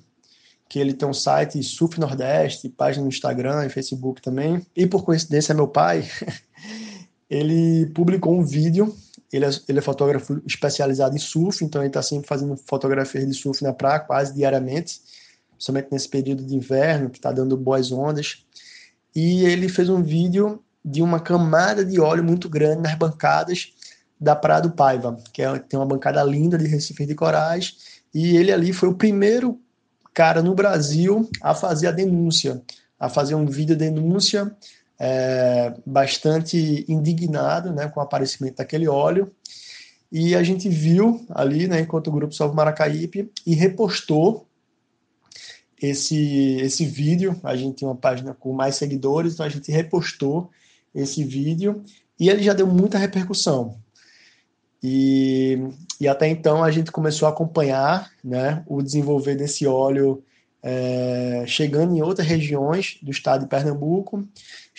que 0.67 0.79
ele 0.79 0.93
tem 0.93 1.07
um 1.07 1.13
site 1.13 1.63
Surf 1.63 1.97
Nordeste, 1.97 2.67
página 2.67 3.03
no 3.03 3.09
Instagram 3.09 3.65
e 3.65 3.69
Facebook 3.69 4.21
também, 4.21 4.65
e 4.75 4.85
por 4.85 5.05
coincidência 5.05 5.53
é 5.53 5.55
meu 5.55 5.67
pai, 5.67 6.05
ele 7.29 7.85
publicou 7.87 8.37
um 8.37 8.43
vídeo, 8.43 8.93
ele 9.31 9.45
é, 9.45 9.49
ele 9.67 9.79
é 9.79 9.81
fotógrafo 9.81 10.41
especializado 10.45 11.15
em 11.15 11.19
surf, 11.19 11.63
então 11.63 11.81
ele 11.81 11.89
está 11.89 12.01
sempre 12.01 12.27
fazendo 12.27 12.55
fotografias 12.55 13.27
de 13.27 13.33
surf 13.33 13.63
na 13.63 13.73
praia 13.73 13.99
quase 13.99 14.33
diariamente, 14.33 15.01
somente 15.57 15.89
nesse 15.91 16.07
período 16.07 16.45
de 16.45 16.55
inverno, 16.55 17.09
que 17.09 17.17
está 17.17 17.31
dando 17.31 17.57
boas 17.57 17.91
ondas, 17.91 18.45
e 19.15 19.43
ele 19.45 19.67
fez 19.67 19.89
um 19.89 20.01
vídeo 20.01 20.63
de 20.83 21.01
uma 21.01 21.19
camada 21.19 21.83
de 21.83 21.99
óleo 21.99 22.23
muito 22.23 22.47
grande 22.47 22.83
nas 22.83 22.95
bancadas 22.95 23.73
da 24.19 24.35
Praia 24.35 24.61
do 24.61 24.71
Paiva, 24.71 25.17
que 25.33 25.41
é, 25.41 25.59
tem 25.59 25.77
uma 25.77 25.85
bancada 25.85 26.23
linda 26.23 26.57
de 26.57 26.67
recifes 26.67 27.07
de 27.07 27.15
corais, 27.15 28.01
e 28.13 28.37
ele 28.37 28.51
ali 28.51 28.71
foi 28.71 28.89
o 28.89 28.95
primeiro 28.95 29.59
cara 30.13 30.41
no 30.41 30.55
Brasil 30.55 31.29
a 31.41 31.53
fazer 31.53 31.87
a 31.87 31.91
denúncia, 31.91 32.61
a 32.99 33.09
fazer 33.09 33.35
um 33.35 33.45
vídeo 33.45 33.75
denúncia 33.75 34.55
é, 34.99 35.73
bastante 35.85 36.85
indignado 36.87 37.71
né, 37.71 37.87
com 37.87 37.99
o 37.99 38.03
aparecimento 38.03 38.57
daquele 38.57 38.87
óleo. 38.87 39.31
E 40.11 40.35
a 40.35 40.43
gente 40.43 40.69
viu 40.69 41.25
ali, 41.29 41.67
né, 41.67 41.81
enquanto 41.81 42.07
o 42.07 42.11
grupo 42.11 42.33
Salvo 42.33 42.55
Maracaípe, 42.55 43.31
e 43.45 43.53
repostou 43.53 44.47
esse, 45.81 46.57
esse 46.61 46.85
vídeo. 46.85 47.39
A 47.43 47.55
gente 47.55 47.77
tem 47.77 47.87
uma 47.87 47.95
página 47.95 48.33
com 48.33 48.53
mais 48.53 48.75
seguidores, 48.75 49.33
então 49.33 49.45
a 49.45 49.49
gente 49.49 49.71
repostou 49.71 50.49
esse 50.93 51.23
vídeo 51.23 51.83
e 52.19 52.29
ele 52.29 52.41
já 52.41 52.53
deu 52.53 52.65
muita 52.65 52.97
repercussão. 52.97 53.77
E, 54.81 55.59
e 55.99 56.07
até 56.07 56.27
então 56.27 56.63
a 56.63 56.71
gente 56.71 56.91
começou 56.91 57.27
a 57.27 57.31
acompanhar 57.31 58.11
né, 58.23 58.63
o 58.67 58.81
desenvolver 58.81 59.35
desse 59.35 59.65
óleo 59.67 60.23
é, 60.61 61.43
chegando 61.47 61.95
em 61.95 62.01
outras 62.01 62.27
regiões 62.27 62.97
do 63.01 63.11
estado 63.11 63.41
de 63.41 63.47
Pernambuco, 63.47 64.27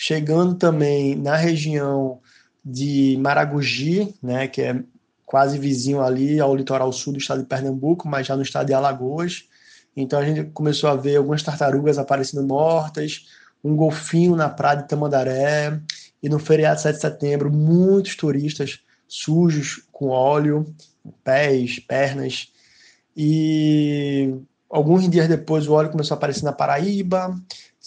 chegando 0.01 0.55
também 0.55 1.13
na 1.13 1.35
região 1.35 2.21
de 2.63 3.17
Maragogi, 3.19 4.15
né, 4.23 4.47
que 4.47 4.61
é 4.61 4.81
quase 5.25 5.59
vizinho 5.59 6.01
ali 6.01 6.39
ao 6.39 6.55
litoral 6.55 6.89
sul 6.93 7.11
do 7.11 7.19
estado 7.19 7.41
de 7.41 7.45
Pernambuco, 7.45 8.07
mas 8.07 8.25
já 8.25 8.33
no 8.33 8.41
estado 8.41 8.67
de 8.67 8.73
Alagoas. 8.73 9.43
Então 9.93 10.17
a 10.17 10.23
gente 10.23 10.51
começou 10.51 10.89
a 10.89 10.95
ver 10.95 11.17
algumas 11.17 11.43
tartarugas 11.43 11.97
aparecendo 11.97 12.47
mortas, 12.47 13.25
um 13.61 13.75
golfinho 13.75 14.37
na 14.37 14.47
praia 14.47 14.77
de 14.77 14.87
Tamandaré, 14.87 15.81
e 16.23 16.29
no 16.29 16.39
feriado 16.39 16.79
7 16.79 16.95
de 16.95 17.01
setembro, 17.01 17.51
muitos 17.51 18.15
turistas 18.15 18.79
sujos 19.05 19.83
com 19.91 20.07
óleo, 20.07 20.73
pés, 21.25 21.77
pernas. 21.77 22.47
E 23.17 24.33
alguns 24.69 25.09
dias 25.09 25.27
depois 25.27 25.67
o 25.67 25.73
óleo 25.73 25.89
começou 25.89 26.15
a 26.15 26.17
aparecer 26.17 26.45
na 26.45 26.53
Paraíba. 26.53 27.35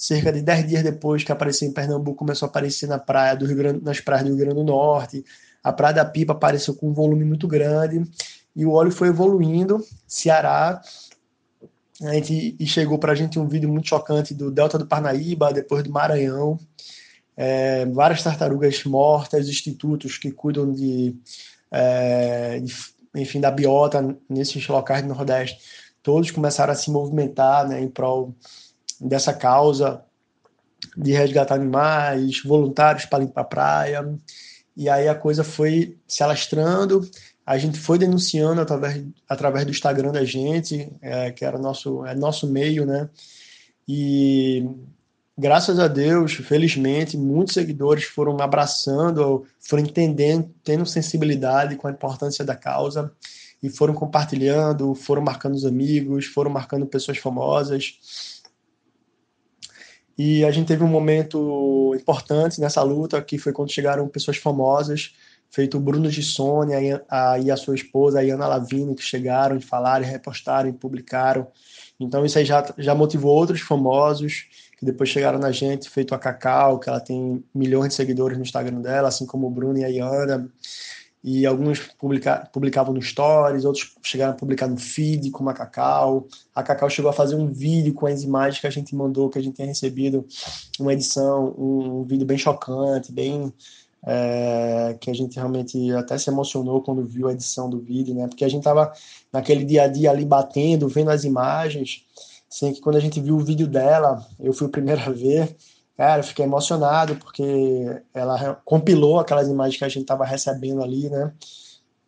Cerca 0.03 0.33
de 0.33 0.43
10 0.43 0.67
dias 0.67 0.83
depois 0.83 1.23
que 1.23 1.31
apareceu 1.31 1.69
em 1.69 1.73
Pernambuco, 1.73 2.17
começou 2.17 2.47
a 2.47 2.49
aparecer 2.51 2.89
na 2.89 2.99
praia 2.99 3.37
do 3.37 3.47
Rio 3.47 3.57
Grande, 3.57 3.85
nas 3.85 4.01
praias 4.01 4.25
do 4.25 4.31
Rio 4.31 4.39
Grande 4.39 4.57
do 4.57 4.65
Norte. 4.65 5.25
A 5.63 5.73
Praia 5.73 5.95
da 5.95 6.05
Pipa 6.05 6.33
apareceu 6.33 6.75
com 6.75 6.89
um 6.89 6.93
volume 6.93 7.25
muito 7.25 7.47
grande. 7.47 8.03
E 8.57 8.67
o 8.67 8.73
óleo 8.73 8.91
foi 8.91 9.07
evoluindo. 9.07 9.81
Ceará 10.05 10.83
a 12.03 12.15
gente, 12.15 12.57
e 12.59 12.67
chegou 12.67 12.99
para 12.99 13.13
a 13.13 13.15
gente 13.15 13.39
um 13.39 13.47
vídeo 13.47 13.69
muito 13.69 13.87
chocante 13.87 14.35
do 14.35 14.51
Delta 14.51 14.77
do 14.77 14.89
Parnaíba, 14.89 15.53
depois 15.53 15.85
do 15.85 15.93
Maranhão. 15.93 16.59
É, 17.37 17.87
várias 17.87 18.25
tartarugas 18.25 18.83
mortas, 18.83 19.49
institutos 19.49 20.19
que 20.19 20.33
cuidam 20.33 20.73
de, 20.73 21.15
é, 21.71 22.59
de, 22.59 22.75
enfim, 23.15 23.41
da 23.41 23.53
biota 23.53 24.19
nesses 24.29 24.67
locais 24.67 25.01
do 25.03 25.15
Nordeste, 25.15 25.61
todos 26.03 26.33
começaram 26.33 26.73
a 26.73 26.77
se 26.77 26.91
movimentar 26.91 27.69
né, 27.69 27.81
em 27.81 27.89
prol 27.89 28.35
dessa 29.03 29.33
causa 29.33 30.03
de 30.97 31.13
resgatar 31.13 31.55
animais, 31.55 32.43
voluntários 32.43 33.05
para 33.05 33.21
limpar 33.21 33.43
a 33.43 33.45
praia. 33.45 34.15
E 34.77 34.89
aí 34.89 35.09
a 35.09 35.15
coisa 35.15 35.45
foi 35.45 35.97
se 36.07 36.23
alastrando, 36.23 37.09
a 37.45 37.59
gente 37.59 37.79
foi 37.79 37.99
denunciando 37.99 38.61
através, 38.61 39.05
através 39.29 39.65
do 39.65 39.71
Instagram 39.71 40.13
da 40.13 40.25
gente, 40.25 40.91
é, 41.01 41.31
que 41.31 41.45
era 41.45 41.59
nosso, 41.59 42.07
é 42.07 42.15
nosso 42.15 42.47
meio, 42.47 42.87
né? 42.87 43.09
E 43.87 44.67
graças 45.37 45.79
a 45.79 45.89
Deus, 45.89 46.35
felizmente, 46.35 47.17
muitos 47.17 47.55
seguidores 47.55 48.05
foram 48.05 48.41
abraçando, 48.41 49.45
foram 49.61 49.83
entendendo, 49.83 50.49
tendo 50.63 50.87
sensibilidade 50.87 51.77
com 51.77 51.89
a 51.89 51.91
importância 51.91 52.45
da 52.45 52.55
causa 52.55 53.13
e 53.63 53.69
foram 53.69 53.95
compartilhando, 53.95 54.95
foram 54.95 55.23
marcando 55.23 55.55
os 55.55 55.65
amigos, 55.65 56.27
foram 56.27 56.51
marcando 56.51 56.87
pessoas 56.87 57.19
famosas. 57.19 58.42
E 60.17 60.45
a 60.45 60.51
gente 60.51 60.69
teve 60.69 60.85
um 60.85 60.89
momento 60.89 61.95
importante 61.99 62.61
nessa 62.61 62.83
luta, 62.83 63.21
que 63.23 63.39
foi 63.39 63.53
quando 63.53 63.73
chegaram 63.73 64.07
pessoas 64.09 64.37
famosas 64.37 65.15
feito 65.53 65.77
o 65.77 65.81
Bruno 65.81 66.09
de 66.09 66.23
Sônia 66.23 66.79
e 66.81 67.51
a 67.51 67.57
sua 67.59 67.75
esposa, 67.75 68.21
a 68.21 68.23
Ana 68.23 68.49
Lavini, 68.49 68.95
que 68.95 69.03
chegaram 69.03 69.55
e 69.55 69.61
falaram, 69.61 70.05
repostaram 70.05 70.69
e 70.71 70.73
publicaram. 70.73 71.47
Então 72.01 72.25
isso 72.25 72.39
aí 72.39 72.45
já, 72.45 72.65
já 72.79 72.95
motivou 72.95 73.37
outros 73.37 73.61
famosos 73.61 74.47
que 74.79 74.87
depois 74.87 75.11
chegaram 75.11 75.39
na 75.39 75.53
gente, 75.53 75.91
feito 75.91 76.15
a 76.15 76.19
Cacau, 76.19 76.81
que 76.81 76.89
ela 76.89 76.99
tem 76.99 77.45
milhões 77.55 77.91
de 77.91 77.95
seguidores 77.95 78.37
no 78.39 78.43
Instagram 78.43 78.81
dela, 78.81 79.09
assim 79.09 79.27
como 79.27 79.47
o 79.47 79.51
Bruno 79.51 79.79
e 79.79 79.85
a 79.85 79.89
Iana. 79.89 80.51
E 81.25 81.47
alguns 81.47 81.79
publica, 81.99 82.49
publicavam 82.53 82.93
no 82.93 83.01
Stories, 83.01 83.65
outros 83.65 83.95
chegaram 84.03 84.33
a 84.33 84.37
publicar 84.37 84.67
no 84.67 84.77
feed, 84.77 85.31
como 85.31 85.51
a 85.51 85.55
Cacau. 85.55 86.27
A 86.53 86.63
Cacau 86.65 86.91
chegou 86.91 87.11
a 87.11 87.15
fazer 87.15 87.37
um 87.37 87.47
vídeo 87.47 87.95
com 87.95 88.07
as 88.07 88.23
imagens 88.23 88.61
que 88.61 88.67
a 88.67 88.71
gente 88.71 88.95
mandou, 88.95 89.31
que 89.31 89.39
a 89.39 89.43
gente 89.43 89.55
tinha 89.55 89.69
recebido, 89.69 90.27
uma 90.81 90.93
edição, 90.93 91.55
um, 91.57 92.01
um 92.01 92.05
vídeo 92.05 92.27
bem 92.27 92.37
chocante, 92.37 93.13
bem 93.13 93.53
é, 94.05 94.97
que 95.01 95.11
a 95.11 95.15
gente 95.15 95.37
realmente 95.37 95.93
até 95.93 96.19
se 96.19 96.29
emocionou 96.29 96.83
quando 96.83 97.07
viu 97.07 97.29
a 97.29 97.33
edição 97.33 97.71
do 97.71 97.79
vídeo, 97.79 98.15
né? 98.15 98.27
Porque 98.27 98.45
a 98.45 98.49
gente 98.49 98.65
tava 98.65 98.93
naquele 99.33 99.65
dia 99.65 99.85
a 99.85 99.89
dia 99.89 100.11
ali 100.11 100.25
batendo, 100.25 100.89
vendo 100.89 101.11
as 101.11 101.25
imagens, 101.25 102.05
sem 102.49 102.73
que 102.73 102.81
quando 102.81 102.97
a 102.97 103.01
gente 103.01 103.21
viu 103.21 103.37
o 103.37 103.45
vídeo 103.45 103.69
dela, 103.69 104.27
eu 104.41 104.53
fui 104.53 104.67
o 104.67 104.71
primeiro 104.71 105.01
a 105.01 105.11
ver, 105.11 105.57
cara, 105.97 106.21
eu 106.21 106.25
fiquei 106.25 106.45
emocionado 106.45 107.17
porque 107.17 108.03
ela 108.15 108.55
compilou 108.65 109.19
aquelas 109.19 109.49
imagens 109.49 109.79
que 109.79 109.85
a 109.85 109.89
gente 109.89 110.07
tava 110.07 110.25
recebendo 110.25 110.83
ali, 110.83 111.09
né? 111.09 111.33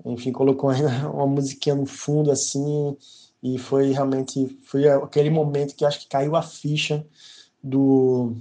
Enfim, 0.05 0.33
colocou 0.33 0.71
uma 1.13 1.27
musiquinha 1.27 1.75
no 1.75 1.87
fundo 1.87 2.31
assim, 2.31 2.97
e 3.43 3.59
foi 3.59 3.93
realmente 3.93 4.59
foi 4.65 4.89
aquele 4.89 5.31
momento 5.31 5.75
que 5.75 5.85
acho 5.85 6.01
que 6.01 6.09
caiu 6.09 6.37
a 6.37 6.43
ficha 6.43 7.07
do 7.63 8.35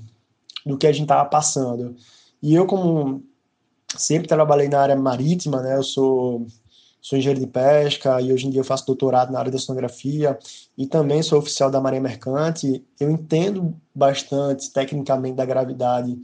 do 0.65 0.77
que 0.77 0.87
a 0.87 0.91
gente 0.91 1.07
tava 1.07 1.27
passando. 1.29 1.95
E 2.41 2.53
eu 2.55 2.65
como 2.65 3.23
sempre 3.97 4.27
trabalhei 4.27 4.67
na 4.67 4.81
área 4.81 4.95
marítima, 4.95 5.61
né? 5.61 5.75
Eu 5.75 5.83
sou, 5.83 6.45
sou 7.03 7.19
engenheiro 7.19 7.41
de 7.41 7.47
pesca 7.47 8.21
e 8.21 8.31
hoje 8.31 8.47
em 8.47 8.49
dia 8.49 8.61
eu 8.61 8.65
faço 8.65 8.85
doutorado 8.85 9.29
na 9.29 9.37
área 9.37 9.51
da 9.51 9.57
sonografia 9.57 10.39
e 10.77 10.87
também 10.87 11.21
sou 11.21 11.37
oficial 11.37 11.69
da 11.69 11.81
Marinha 11.81 12.01
Mercante. 12.01 12.81
Eu 12.97 13.11
entendo 13.11 13.75
bastante 13.93 14.71
tecnicamente 14.71 15.35
da 15.35 15.45
gravidade 15.45 16.17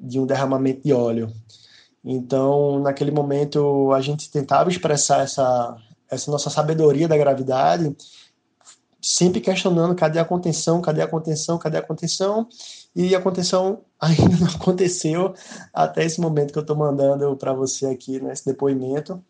de 0.00 0.18
um 0.18 0.24
derramamento 0.24 0.80
de 0.82 0.92
óleo. 0.92 1.30
Então, 2.02 2.80
naquele 2.80 3.10
momento, 3.10 3.92
a 3.92 4.00
gente 4.00 4.30
tentava 4.30 4.70
expressar 4.70 5.22
essa, 5.22 5.76
essa 6.10 6.30
nossa 6.30 6.48
sabedoria 6.48 7.06
da 7.06 7.16
gravidade, 7.16 7.94
sempre 9.02 9.38
questionando 9.38 9.94
cadê 9.94 10.18
a 10.18 10.24
contenção, 10.24 10.80
cadê 10.80 11.02
a 11.02 11.06
contenção, 11.06 11.58
cadê 11.58 11.76
a 11.76 11.82
contenção, 11.82 12.48
e 12.96 13.14
a 13.14 13.20
contenção 13.20 13.82
ainda 14.00 14.34
não 14.38 14.48
aconteceu 14.48 15.34
até 15.74 16.06
esse 16.06 16.22
momento 16.22 16.52
que 16.52 16.58
eu 16.58 16.62
estou 16.62 16.74
mandando 16.74 17.36
para 17.36 17.52
você 17.52 17.84
aqui 17.86 18.18
nesse 18.18 18.46
depoimento. 18.46 19.22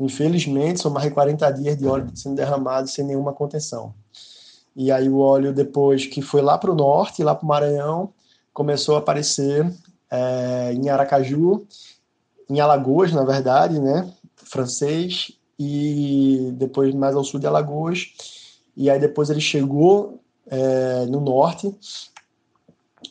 Infelizmente, 0.00 0.80
são 0.80 0.90
mais 0.90 1.06
de 1.06 1.12
40 1.12 1.50
dias 1.50 1.76
de 1.76 1.86
óleo 1.86 2.10
sendo 2.14 2.34
derramado 2.34 2.88
sem 2.88 3.04
nenhuma 3.04 3.34
contenção. 3.34 3.94
E 4.74 4.90
aí 4.90 5.08
o 5.08 5.18
óleo, 5.18 5.52
depois 5.52 6.06
que 6.06 6.22
foi 6.22 6.40
lá 6.40 6.56
para 6.56 6.70
o 6.70 6.74
norte, 6.74 7.22
lá 7.22 7.34
para 7.34 7.44
o 7.44 7.48
Maranhão, 7.48 8.12
começou 8.52 8.96
a 8.96 8.98
aparecer 8.98 9.70
é, 10.10 10.72
em 10.72 10.88
Aracaju, 10.88 11.66
em 12.48 12.60
Alagoas, 12.60 13.12
na 13.12 13.24
verdade, 13.24 13.78
né? 13.78 14.10
Francês, 14.36 15.32
e 15.58 16.50
depois 16.54 16.94
mais 16.94 17.14
ao 17.14 17.22
sul 17.22 17.38
de 17.38 17.46
Alagoas. 17.46 18.12
E 18.74 18.88
aí 18.88 18.98
depois 18.98 19.28
ele 19.28 19.40
chegou 19.40 20.18
é, 20.46 21.04
no 21.06 21.20
norte, 21.20 21.74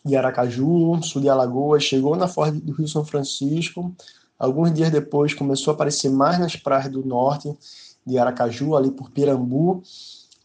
de 0.04 0.16
Aracaju, 0.16 1.00
sul 1.04 1.22
de 1.22 1.30
Alagoas, 1.30 1.84
chegou 1.84 2.16
na 2.16 2.28
Ford 2.28 2.60
do 2.60 2.74
Rio 2.74 2.88
São 2.88 3.06
Francisco. 3.06 3.94
Alguns 4.40 4.74
dias 4.74 4.90
depois 4.90 5.34
começou 5.34 5.72
a 5.72 5.76
aparecer 5.76 6.10
mais 6.10 6.40
nas 6.40 6.56
praias 6.56 6.90
do 6.90 7.06
norte 7.06 7.54
de 8.08 8.18
Aracaju, 8.18 8.76
ali 8.76 8.90
por 8.90 9.12
Pirambu, 9.12 9.84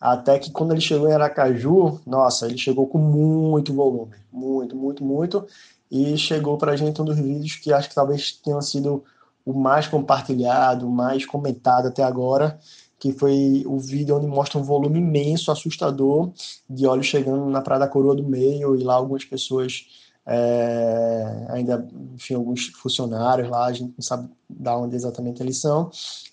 até 0.01 0.39
que 0.39 0.51
quando 0.51 0.73
ele 0.73 0.81
chegou 0.81 1.09
em 1.09 1.13
Aracaju, 1.13 2.01
nossa, 2.05 2.47
ele 2.47 2.59
chegou 2.59 2.87
com 2.87 2.99
muito 2.99 3.73
volume, 3.73 4.17
muito, 4.33 4.77
muito, 4.77 5.05
muito, 5.05 5.47
e 5.91 6.19
chegou 6.19 6.59
para 6.59 6.73
a 6.73 6.77
gente 6.77 7.01
um 7.01 7.05
dos 7.05 7.17
vídeos 7.17 7.57
que 7.57 7.73
acho 7.73 7.89
que 7.89 7.95
talvez 7.95 8.33
tenha 8.33 8.61
sido 8.61 9.05
o 9.47 9.53
mais 9.53 9.87
compartilhado, 9.87 10.87
o 10.87 10.91
mais 10.91 11.25
comentado 11.25 11.89
até 11.89 12.03
agora, 12.03 12.59
que 12.99 13.13
foi 13.13 13.63
o 13.67 13.79
vídeo 13.79 14.17
onde 14.17 14.27
mostra 14.27 14.59
um 14.59 14.63
volume 14.63 14.99
imenso, 14.99 15.53
assustador, 15.53 16.31
de 16.69 16.87
óleo 16.87 17.03
chegando 17.03 17.45
na 17.47 17.61
Praia 17.61 17.81
da 17.81 17.89
Coroa 17.89 18.17
do 18.17 18.25
Meio, 18.25 18.75
e 18.75 18.83
lá 18.83 18.95
algumas 18.95 19.25
pessoas, 19.25 19.87
é, 20.27 21.47
ainda, 21.51 21.87
enfim, 22.15 22.35
alguns 22.35 22.67
funcionários 22.69 23.49
lá, 23.49 23.67
a 23.67 23.73
gente 23.73 23.93
não 23.97 24.03
sabe 24.03 24.29
de 24.49 24.69
onde 24.71 24.97
exatamente 24.97 25.43
eles 25.43 25.61
são, 25.61 25.91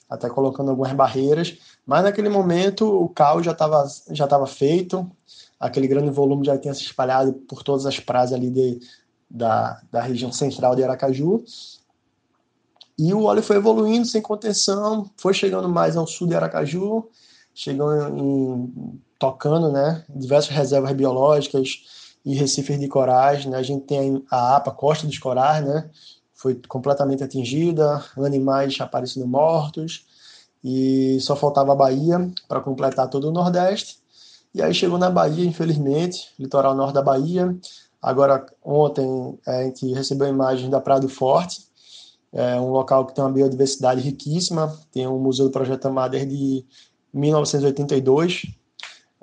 até 0.09 0.29
colocando 0.29 0.69
algumas 0.69 0.93
barreiras, 0.93 1.57
mas 1.85 2.03
naquele 2.03 2.29
momento 2.29 2.85
o 2.85 3.09
caos 3.09 3.45
já 3.45 3.51
estava 3.51 3.85
já 4.11 4.27
tava 4.27 4.47
feito, 4.47 5.09
aquele 5.59 5.87
grande 5.87 6.09
volume 6.09 6.45
já 6.45 6.57
tinha 6.57 6.73
se 6.73 6.83
espalhado 6.83 7.33
por 7.33 7.63
todas 7.63 7.85
as 7.85 7.99
praias 7.99 8.31
ali 8.31 8.49
de, 8.49 8.79
da, 9.29 9.81
da 9.91 10.01
região 10.01 10.31
central 10.31 10.75
de 10.75 10.83
Aracaju, 10.83 11.43
e 12.97 13.13
o 13.13 13.23
óleo 13.23 13.43
foi 13.43 13.55
evoluindo 13.57 14.05
sem 14.05 14.21
contenção, 14.21 15.09
foi 15.17 15.33
chegando 15.33 15.67
mais 15.67 15.97
ao 15.97 16.07
sul 16.07 16.27
de 16.27 16.35
Aracaju, 16.35 17.09
chegando 17.53 18.17
em, 18.17 19.01
tocando, 19.19 19.71
né, 19.71 20.05
diversas 20.09 20.51
reservas 20.51 20.93
biológicas 20.93 22.00
e 22.25 22.35
recifes 22.35 22.79
de 22.79 22.87
corais, 22.87 23.45
né, 23.45 23.57
a 23.57 23.63
gente 23.63 23.85
tem 23.85 24.23
a 24.29 24.55
APA, 24.55 24.71
Costa 24.71 25.07
dos 25.07 25.17
Corais, 25.17 25.65
né, 25.65 25.89
foi 26.33 26.59
completamente 26.67 27.23
atingida, 27.23 28.03
animais 28.17 28.77
aparecendo 28.79 29.27
mortos, 29.27 30.05
e 30.63 31.19
só 31.21 31.35
faltava 31.35 31.71
a 31.71 31.75
Bahia 31.75 32.31
para 32.47 32.61
completar 32.61 33.09
todo 33.09 33.29
o 33.29 33.31
Nordeste, 33.31 33.99
e 34.53 34.61
aí 34.61 34.73
chegou 34.73 34.97
na 34.97 35.09
Bahia, 35.09 35.45
infelizmente, 35.45 36.29
litoral 36.37 36.75
norte 36.75 36.93
da 36.93 37.01
Bahia, 37.01 37.55
agora 38.01 38.45
ontem 38.63 39.39
é, 39.47 39.61
a 39.61 39.63
gente 39.63 39.93
recebeu 39.93 40.27
imagens 40.27 40.69
da 40.69 40.81
Praia 40.81 40.99
do 40.99 41.09
Forte, 41.09 41.65
é 42.33 42.59
um 42.59 42.71
local 42.71 43.05
que 43.05 43.13
tem 43.13 43.23
uma 43.23 43.31
biodiversidade 43.31 44.01
riquíssima, 44.01 44.77
tem 44.91 45.07
um 45.07 45.19
Museu 45.19 45.47
do 45.47 45.51
Projeto 45.51 45.87
Amar 45.87 46.09
desde 46.09 46.65
1982, 47.13 48.43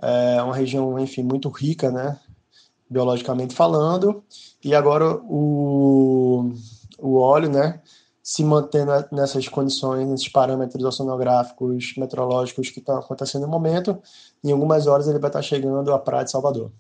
é 0.00 0.42
uma 0.42 0.54
região, 0.54 0.98
enfim, 0.98 1.22
muito 1.22 1.48
rica, 1.48 1.90
né, 1.90 2.18
biologicamente 2.90 3.54
falando, 3.54 4.22
e 4.64 4.74
agora 4.74 5.16
o, 5.24 6.52
o 6.98 7.16
óleo, 7.16 7.50
né, 7.50 7.80
se 8.22 8.44
mantendo 8.44 8.92
nessas 9.10 9.48
condições, 9.48 10.06
nesses 10.06 10.28
parâmetros 10.28 10.84
oceanográficos, 10.84 11.94
meteorológicos 11.96 12.70
que 12.70 12.78
estão 12.78 12.98
acontecendo 12.98 13.42
no 13.42 13.48
momento, 13.48 13.98
em 14.44 14.52
algumas 14.52 14.86
horas 14.86 15.08
ele 15.08 15.18
vai 15.18 15.30
estar 15.30 15.42
chegando 15.42 15.92
à 15.92 15.98
Praia 15.98 16.24
de 16.24 16.30
Salvador. 16.30 16.70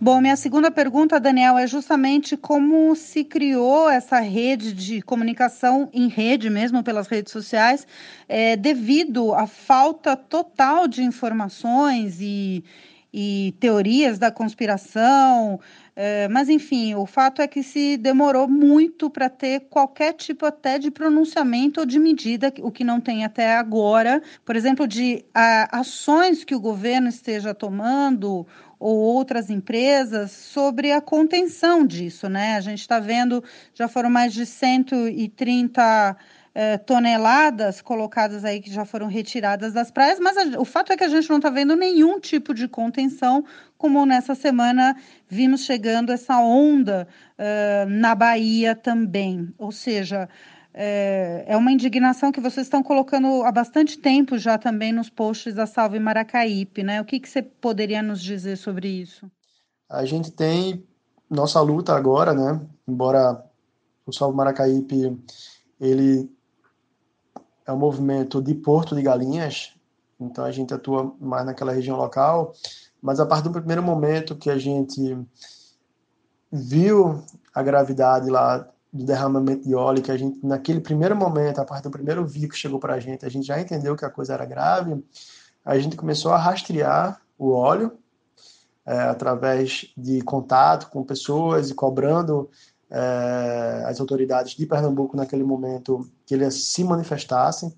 Bom, 0.00 0.20
minha 0.20 0.34
segunda 0.34 0.68
pergunta, 0.68 1.20
Daniel, 1.20 1.56
é 1.56 1.64
justamente 1.68 2.36
como 2.36 2.96
se 2.96 3.22
criou 3.22 3.88
essa 3.88 4.18
rede 4.18 4.72
de 4.72 5.00
comunicação 5.00 5.88
em 5.92 6.08
rede, 6.08 6.50
mesmo 6.50 6.82
pelas 6.82 7.06
redes 7.06 7.32
sociais, 7.32 7.86
é, 8.28 8.56
devido 8.56 9.32
à 9.32 9.46
falta 9.46 10.16
total 10.16 10.88
de 10.88 11.04
informações 11.04 12.20
e, 12.20 12.64
e 13.12 13.54
teorias 13.60 14.18
da 14.18 14.30
conspiração. 14.30 15.60
É, 15.94 16.26
mas, 16.28 16.48
enfim, 16.48 16.94
o 16.94 17.04
fato 17.04 17.42
é 17.42 17.46
que 17.46 17.62
se 17.62 17.98
demorou 17.98 18.48
muito 18.48 19.10
para 19.10 19.28
ter 19.28 19.60
qualquer 19.68 20.14
tipo 20.14 20.46
até 20.46 20.78
de 20.78 20.90
pronunciamento 20.90 21.80
ou 21.80 21.86
de 21.86 21.98
medida, 21.98 22.52
o 22.60 22.70
que 22.70 22.82
não 22.82 23.00
tem 23.00 23.24
até 23.24 23.56
agora, 23.56 24.22
por 24.44 24.56
exemplo, 24.56 24.88
de 24.88 25.24
a, 25.34 25.80
ações 25.80 26.44
que 26.44 26.54
o 26.54 26.60
governo 26.60 27.08
esteja 27.08 27.54
tomando 27.54 28.46
ou 28.78 28.96
outras 28.96 29.50
empresas 29.50 30.32
sobre 30.32 30.90
a 30.90 31.00
contenção 31.00 31.86
disso, 31.86 32.28
né? 32.28 32.56
A 32.56 32.60
gente 32.60 32.80
está 32.80 32.98
vendo, 32.98 33.44
já 33.74 33.86
foram 33.86 34.10
mais 34.10 34.32
de 34.32 34.46
130 34.46 36.16
eh, 36.54 36.76
toneladas 36.78 37.80
colocadas 37.80 38.44
aí 38.44 38.60
que 38.60 38.70
já 38.70 38.84
foram 38.84 39.06
retiradas 39.06 39.72
das 39.72 39.90
praias, 39.90 40.20
mas 40.20 40.36
a, 40.36 40.60
o 40.60 40.64
fato 40.64 40.92
é 40.92 40.96
que 40.96 41.04
a 41.04 41.08
gente 41.08 41.28
não 41.30 41.38
está 41.38 41.48
vendo 41.48 41.74
nenhum 41.74 42.20
tipo 42.20 42.52
de 42.52 42.68
contenção, 42.68 43.44
como 43.78 44.04
nessa 44.04 44.34
semana 44.34 44.94
vimos 45.28 45.64
chegando 45.64 46.12
essa 46.12 46.38
onda 46.40 47.08
uh, 47.38 47.88
na 47.88 48.14
Bahia 48.14 48.76
também. 48.76 49.52
Ou 49.56 49.72
seja, 49.72 50.28
é, 50.74 51.44
é 51.46 51.56
uma 51.56 51.72
indignação 51.72 52.30
que 52.30 52.40
vocês 52.40 52.66
estão 52.66 52.82
colocando 52.82 53.42
há 53.44 53.52
bastante 53.52 53.98
tempo 53.98 54.38
já 54.38 54.56
também 54.58 54.92
nos 54.92 55.10
posts 55.10 55.54
da 55.54 55.66
Salve 55.66 55.98
Maracaípe, 55.98 56.82
né? 56.82 57.00
O 57.00 57.04
que, 57.04 57.18
que 57.18 57.28
você 57.28 57.42
poderia 57.42 58.02
nos 58.02 58.22
dizer 58.22 58.56
sobre 58.56 58.88
isso? 58.88 59.30
A 59.88 60.04
gente 60.04 60.30
tem 60.30 60.86
nossa 61.28 61.60
luta 61.60 61.94
agora, 61.94 62.32
né? 62.34 62.60
Embora 62.86 63.42
o 64.06 64.12
Salve 64.12 64.36
Maracaípe 64.36 65.18
ele 65.80 66.30
é 67.66 67.72
um 67.72 67.78
movimento 67.78 68.40
de 68.42 68.54
Porto 68.54 68.94
de 68.94 69.02
Galinhas, 69.02 69.72
então 70.20 70.44
a 70.44 70.52
gente 70.52 70.72
atua 70.72 71.14
mais 71.20 71.44
naquela 71.44 71.72
região 71.72 71.96
local, 71.96 72.52
mas 73.00 73.18
a 73.18 73.26
partir 73.26 73.44
do 73.44 73.52
primeiro 73.52 73.82
momento 73.82 74.36
que 74.36 74.50
a 74.50 74.58
gente 74.58 75.18
viu 76.50 77.22
a 77.54 77.62
gravidade 77.62 78.30
lá 78.30 78.68
do 78.92 79.04
derramamento 79.04 79.66
de 79.66 79.74
óleo, 79.74 80.02
que 80.02 80.12
a 80.12 80.16
gente, 80.16 80.44
naquele 80.44 80.80
primeiro 80.80 81.16
momento, 81.16 81.60
a 81.60 81.64
partir 81.64 81.84
do 81.84 81.90
primeiro 81.90 82.26
vídeo 82.26 82.48
que 82.48 82.56
chegou 82.56 82.78
para 82.78 82.94
a 82.94 83.00
gente, 83.00 83.24
a 83.24 83.28
gente 83.28 83.46
já 83.46 83.58
entendeu 83.58 83.96
que 83.96 84.04
a 84.04 84.10
coisa 84.10 84.34
era 84.34 84.44
grave, 84.44 85.02
a 85.64 85.78
gente 85.78 85.96
começou 85.96 86.32
a 86.32 86.36
rastrear 86.36 87.20
o 87.38 87.52
óleo 87.52 87.92
é, 88.84 88.98
através 88.98 89.92
de 89.96 90.20
contato 90.22 90.90
com 90.90 91.02
pessoas 91.04 91.70
e 91.70 91.74
cobrando 91.74 92.50
é, 92.92 93.84
as 93.86 93.98
autoridades 93.98 94.54
de 94.54 94.66
Pernambuco 94.66 95.16
naquele 95.16 95.42
momento 95.42 96.06
que 96.26 96.34
eles 96.34 96.72
se 96.72 96.84
manifestassem. 96.84 97.74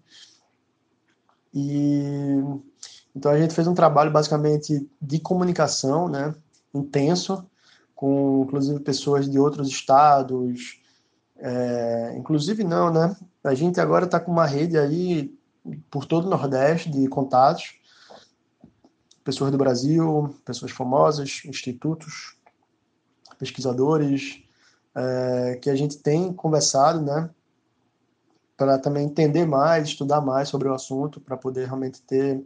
E 1.54 2.42
então 3.14 3.30
a 3.30 3.38
gente 3.38 3.54
fez 3.54 3.68
um 3.68 3.74
trabalho 3.74 4.10
basicamente 4.10 4.90
de 5.00 5.20
comunicação, 5.20 6.08
né, 6.08 6.34
intenso, 6.74 7.48
com 7.94 8.42
inclusive 8.44 8.80
pessoas 8.80 9.30
de 9.30 9.38
outros 9.38 9.68
estados, 9.68 10.82
é, 11.38 12.14
inclusive 12.16 12.64
não, 12.64 12.92
né? 12.92 13.16
A 13.44 13.54
gente 13.54 13.80
agora 13.80 14.06
está 14.06 14.18
com 14.18 14.32
uma 14.32 14.46
rede 14.46 14.76
aí 14.76 15.32
por 15.88 16.06
todo 16.06 16.26
o 16.26 16.30
Nordeste 16.30 16.90
de 16.90 17.06
contatos, 17.06 17.78
pessoas 19.22 19.52
do 19.52 19.58
Brasil, 19.58 20.34
pessoas 20.44 20.72
famosas, 20.72 21.42
institutos, 21.44 22.36
pesquisadores, 23.38 24.43
é, 24.94 25.58
que 25.60 25.68
a 25.68 25.74
gente 25.74 25.98
tem 25.98 26.32
conversado, 26.32 27.00
né? 27.00 27.30
Para 28.56 28.78
também 28.78 29.06
entender 29.06 29.46
mais, 29.46 29.88
estudar 29.88 30.20
mais 30.20 30.48
sobre 30.48 30.68
o 30.68 30.74
assunto, 30.74 31.20
para 31.20 31.36
poder 31.36 31.66
realmente 31.66 32.00
ter 32.02 32.44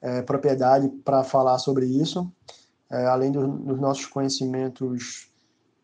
é, 0.00 0.22
propriedade 0.22 0.88
para 1.04 1.22
falar 1.22 1.58
sobre 1.58 1.86
isso, 1.86 2.30
é, 2.90 3.06
além 3.06 3.30
do, 3.30 3.46
dos 3.46 3.78
nossos 3.78 4.06
conhecimentos 4.06 5.30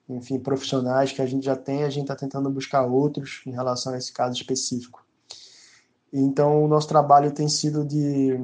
enfim, 0.08 0.38
profissionais 0.38 1.12
que 1.12 1.22
a 1.22 1.26
gente 1.26 1.44
já 1.44 1.56
tem, 1.56 1.84
a 1.84 1.90
gente 1.90 2.02
está 2.02 2.16
tentando 2.16 2.50
buscar 2.50 2.84
outros 2.84 3.42
em 3.46 3.52
relação 3.52 3.94
a 3.94 3.98
esse 3.98 4.12
caso 4.12 4.34
específico. 4.34 5.04
Então, 6.12 6.62
o 6.62 6.68
nosso 6.68 6.88
trabalho 6.88 7.32
tem 7.32 7.48
sido 7.48 7.84
de, 7.84 8.38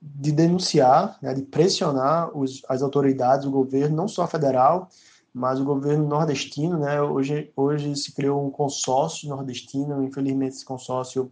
de 0.00 0.32
denunciar, 0.32 1.16
né, 1.22 1.32
de 1.32 1.42
pressionar 1.42 2.36
os, 2.36 2.62
as 2.68 2.82
autoridades, 2.82 3.46
o 3.46 3.50
governo, 3.50 3.96
não 3.96 4.08
só 4.08 4.26
federal, 4.26 4.88
mas 5.32 5.60
o 5.60 5.64
governo 5.64 6.06
nordestino. 6.06 6.78
Né, 6.78 7.00
hoje, 7.00 7.52
hoje 7.56 7.94
se 7.96 8.12
criou 8.12 8.46
um 8.46 8.50
consórcio 8.50 9.28
nordestino, 9.28 10.02
infelizmente 10.02 10.56
esse 10.56 10.64
consórcio 10.64 11.30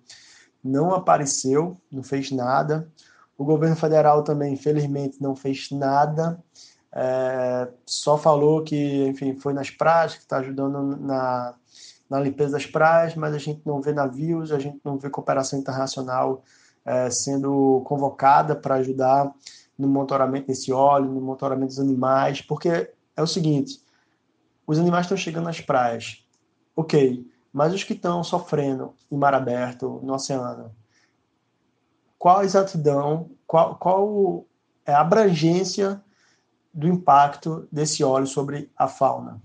não 0.63 0.95
apareceu, 0.95 1.77
não 1.91 2.03
fez 2.03 2.31
nada. 2.31 2.89
O 3.37 3.45
governo 3.45 3.77
federal 3.77 4.23
também, 4.23 4.53
infelizmente, 4.53 5.21
não 5.21 5.35
fez 5.35 5.71
nada. 5.71 6.43
É, 6.93 7.69
só 7.87 8.19
falou 8.19 8.63
que, 8.63 9.07
enfim, 9.07 9.39
foi 9.39 9.53
nas 9.53 9.71
praias, 9.71 10.15
que 10.15 10.21
está 10.21 10.39
ajudando 10.39 10.97
na, 10.97 11.55
na 12.09 12.21
limpeza 12.21 12.53
das 12.53 12.67
praias, 12.67 13.15
mas 13.15 13.35
a 13.35 13.39
gente 13.39 13.63
não 13.65 13.81
vê 13.81 13.93
navios, 13.93 14.53
a 14.53 14.59
gente 14.59 14.81
não 14.85 14.99
vê 14.99 15.09
cooperação 15.09 15.59
internacional 15.59 16.43
é, 16.85 17.09
sendo 17.11 17.83
convocada 17.87 18.57
para 18.57 18.77
ajudar 18.77 19.33
no 19.79 19.89
monitoramento 19.89 20.49
desse 20.49 20.73
óleo, 20.73 21.11
no 21.11 21.21
monitoramento 21.21 21.69
dos 21.69 21.79
animais, 21.79 22.43
porque 22.43 22.91
é 23.17 23.23
o 23.23 23.27
seguinte: 23.27 23.81
os 24.71 24.79
animais 24.79 25.07
estão 25.07 25.17
chegando 25.17 25.47
nas 25.47 25.61
praias, 25.61 26.25
ok, 26.77 27.29
mas 27.53 27.75
os 27.75 27.83
que 27.83 27.93
estão 27.93 28.23
sofrendo 28.23 28.95
em 29.11 29.17
mar 29.17 29.35
aberto, 29.35 29.99
no 30.05 30.15
oceano, 30.15 30.73
qual 32.17 32.39
a 32.39 32.45
exatidão, 32.45 33.31
qual, 33.49 33.75
qual 33.75 34.47
é 34.87 34.93
a 34.93 35.01
abrangência 35.01 36.01
do 36.73 36.87
impacto 36.87 37.67
desse 37.73 38.05
óleo 38.05 38.29
sobre 38.29 38.71
a 38.77 38.87
fauna. 38.87 39.43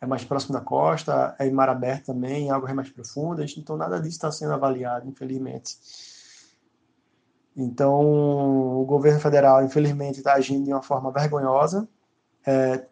É 0.00 0.06
mais 0.06 0.24
próximo 0.24 0.52
da 0.52 0.60
costa, 0.60 1.36
é 1.38 1.46
em 1.46 1.52
mar 1.52 1.68
aberto 1.68 2.06
também, 2.06 2.46
em 2.46 2.50
águas 2.50 2.72
mais 2.74 2.90
profundas, 2.90 3.54
então 3.56 3.76
nada 3.76 4.00
disso 4.00 4.16
está 4.16 4.32
sendo 4.32 4.52
avaliado, 4.52 5.08
infelizmente. 5.08 5.76
Então, 7.56 8.80
o 8.80 8.84
governo 8.84 9.20
federal, 9.20 9.64
infelizmente, 9.64 10.18
está 10.18 10.34
agindo 10.34 10.64
de 10.64 10.72
uma 10.72 10.82
forma 10.82 11.12
vergonhosa, 11.12 11.88
é, 12.44 12.84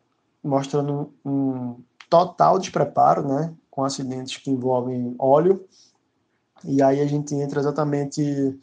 mostrando 0.44 1.12
um 1.24 1.76
total 2.08 2.58
despreparo, 2.58 3.26
né, 3.26 3.52
com 3.70 3.82
acidentes 3.82 4.36
que 4.36 4.50
envolvem 4.50 5.14
óleo. 5.18 5.64
E 6.62 6.82
aí 6.82 7.00
a 7.00 7.06
gente 7.06 7.34
entra 7.34 7.60
exatamente 7.60 8.58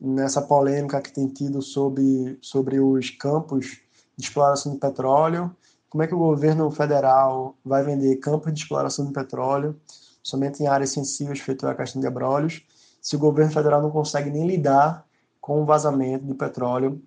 nessa 0.00 0.40
polêmica 0.40 1.00
que 1.02 1.12
tem 1.12 1.28
tido 1.28 1.60
sobre, 1.60 2.38
sobre 2.40 2.80
os 2.80 3.10
campos 3.10 3.80
de 4.16 4.24
exploração 4.24 4.72
de 4.72 4.78
petróleo. 4.78 5.54
Como 5.90 6.02
é 6.02 6.06
que 6.06 6.14
o 6.14 6.18
governo 6.18 6.70
federal 6.70 7.56
vai 7.64 7.84
vender 7.84 8.16
campos 8.16 8.52
de 8.52 8.60
exploração 8.60 9.06
de 9.06 9.12
petróleo 9.12 9.78
somente 10.24 10.62
em 10.62 10.66
áreas 10.66 10.90
sensíveis, 10.90 11.38
feito 11.40 11.66
a 11.66 11.74
questão 11.74 12.00
de 12.00 12.06
Abrolhos, 12.06 12.62
se 13.00 13.14
o 13.14 13.18
governo 13.18 13.52
federal 13.52 13.82
não 13.82 13.90
consegue 13.90 14.30
nem 14.30 14.46
lidar 14.46 15.06
com 15.38 15.62
o 15.62 15.66
vazamento 15.66 16.24
de 16.24 16.32
petróleo 16.32 17.00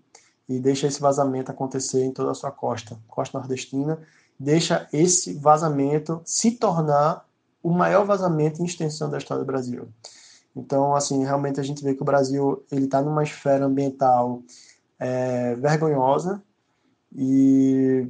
e 0.47 0.60
deixa 0.60 0.88
esse 0.88 0.99
vazamento 0.99 1.51
acontecer 1.51 2.03
em 2.03 2.12
toda 2.12 2.31
a 2.31 2.36
sua 2.36 2.51
costa, 2.51 2.97
costa 3.07 3.38
nordestina, 3.38 3.99
deixa 4.39 4.88
esse 4.93 5.33
vazamento 5.33 6.21
se 6.23 6.51
tornar 6.51 7.25
o 7.62 7.69
maior 7.69 8.05
vazamento 8.05 8.62
em 8.62 8.65
extensão 8.65 9.10
da 9.10 9.17
história 9.17 9.43
do 9.43 9.47
Brasil. 9.47 9.88
Então, 10.55 10.95
assim, 10.95 11.23
realmente 11.23 11.60
a 11.60 11.63
gente 11.63 11.83
vê 11.83 11.93
que 11.93 12.01
o 12.01 12.05
Brasil 12.05 12.63
ele 12.71 12.86
está 12.86 13.01
numa 13.01 13.23
esfera 13.23 13.65
ambiental 13.65 14.41
é, 14.99 15.55
vergonhosa 15.55 16.41
e, 17.15 18.07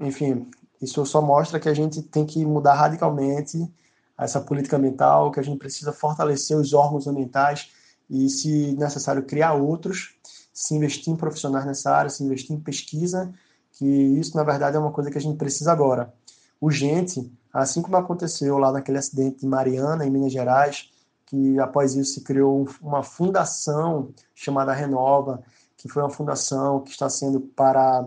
enfim, 0.00 0.48
isso 0.80 1.04
só 1.04 1.20
mostra 1.20 1.60
que 1.60 1.68
a 1.68 1.74
gente 1.74 2.02
tem 2.02 2.24
que 2.24 2.44
mudar 2.44 2.74
radicalmente 2.74 3.70
essa 4.16 4.40
política 4.40 4.76
ambiental, 4.76 5.30
que 5.30 5.40
a 5.40 5.42
gente 5.42 5.58
precisa 5.58 5.92
fortalecer 5.92 6.56
os 6.56 6.72
órgãos 6.72 7.06
ambientais 7.06 7.70
e, 8.08 8.28
se 8.28 8.74
necessário, 8.74 9.24
criar 9.24 9.54
outros, 9.54 10.14
se 10.54 10.74
investir 10.74 11.12
em 11.12 11.16
profissionais 11.16 11.66
nessa 11.66 11.90
área, 11.90 12.08
se 12.08 12.22
investir 12.22 12.54
em 12.54 12.60
pesquisa, 12.60 13.34
que 13.72 13.84
isso, 13.84 14.36
na 14.36 14.44
verdade, 14.44 14.76
é 14.76 14.78
uma 14.78 14.92
coisa 14.92 15.10
que 15.10 15.18
a 15.18 15.20
gente 15.20 15.36
precisa 15.36 15.72
agora. 15.72 16.14
Urgente, 16.60 17.30
assim 17.52 17.82
como 17.82 17.96
aconteceu 17.96 18.56
lá 18.56 18.70
naquele 18.70 18.98
acidente 18.98 19.40
de 19.40 19.46
Mariana, 19.46 20.06
em 20.06 20.10
Minas 20.10 20.32
Gerais, 20.32 20.90
que 21.26 21.58
após 21.58 21.96
isso 21.96 22.14
se 22.14 22.20
criou 22.20 22.68
uma 22.80 23.02
fundação 23.02 24.10
chamada 24.32 24.72
Renova, 24.72 25.42
que 25.76 25.88
foi 25.88 26.02
uma 26.02 26.10
fundação 26.10 26.80
que 26.80 26.92
está 26.92 27.10
sendo 27.10 27.40
para 27.40 28.06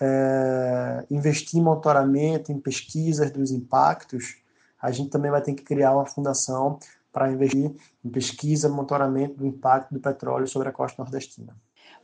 é, 0.00 1.04
investir 1.10 1.58
em 1.58 1.62
monitoramento, 1.62 2.52
em 2.52 2.60
pesquisas 2.60 3.30
dos 3.32 3.50
impactos, 3.50 4.36
a 4.80 4.90
gente 4.92 5.10
também 5.10 5.30
vai 5.30 5.42
ter 5.42 5.52
que 5.54 5.64
criar 5.64 5.94
uma 5.94 6.06
fundação 6.06 6.78
para 7.12 7.30
investir 7.30 7.74
em 8.04 8.10
pesquisa, 8.10 8.68
monitoramento 8.68 9.36
do 9.36 9.46
impacto 9.46 9.92
do 9.92 10.00
petróleo 10.00 10.46
sobre 10.46 10.68
a 10.68 10.72
costa 10.72 11.02
nordestina. 11.02 11.54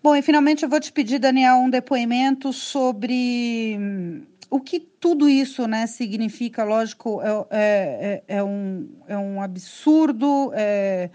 Bom, 0.00 0.14
e 0.14 0.22
finalmente 0.22 0.62
eu 0.62 0.68
vou 0.68 0.78
te 0.78 0.92
pedir, 0.92 1.18
Daniel, 1.18 1.56
um 1.56 1.68
depoimento 1.68 2.52
sobre 2.52 3.76
hum, 3.80 4.22
o 4.48 4.60
que 4.60 4.78
tudo 4.78 5.28
isso 5.28 5.66
né, 5.66 5.86
significa. 5.88 6.62
Lógico, 6.62 7.20
é, 7.20 7.46
é, 7.50 8.22
é, 8.28 8.36
é 8.38 8.44
um, 8.44 8.88
é 9.08 9.18
um 9.18 9.42
absurdo. 9.42 10.52
É, 10.54 11.10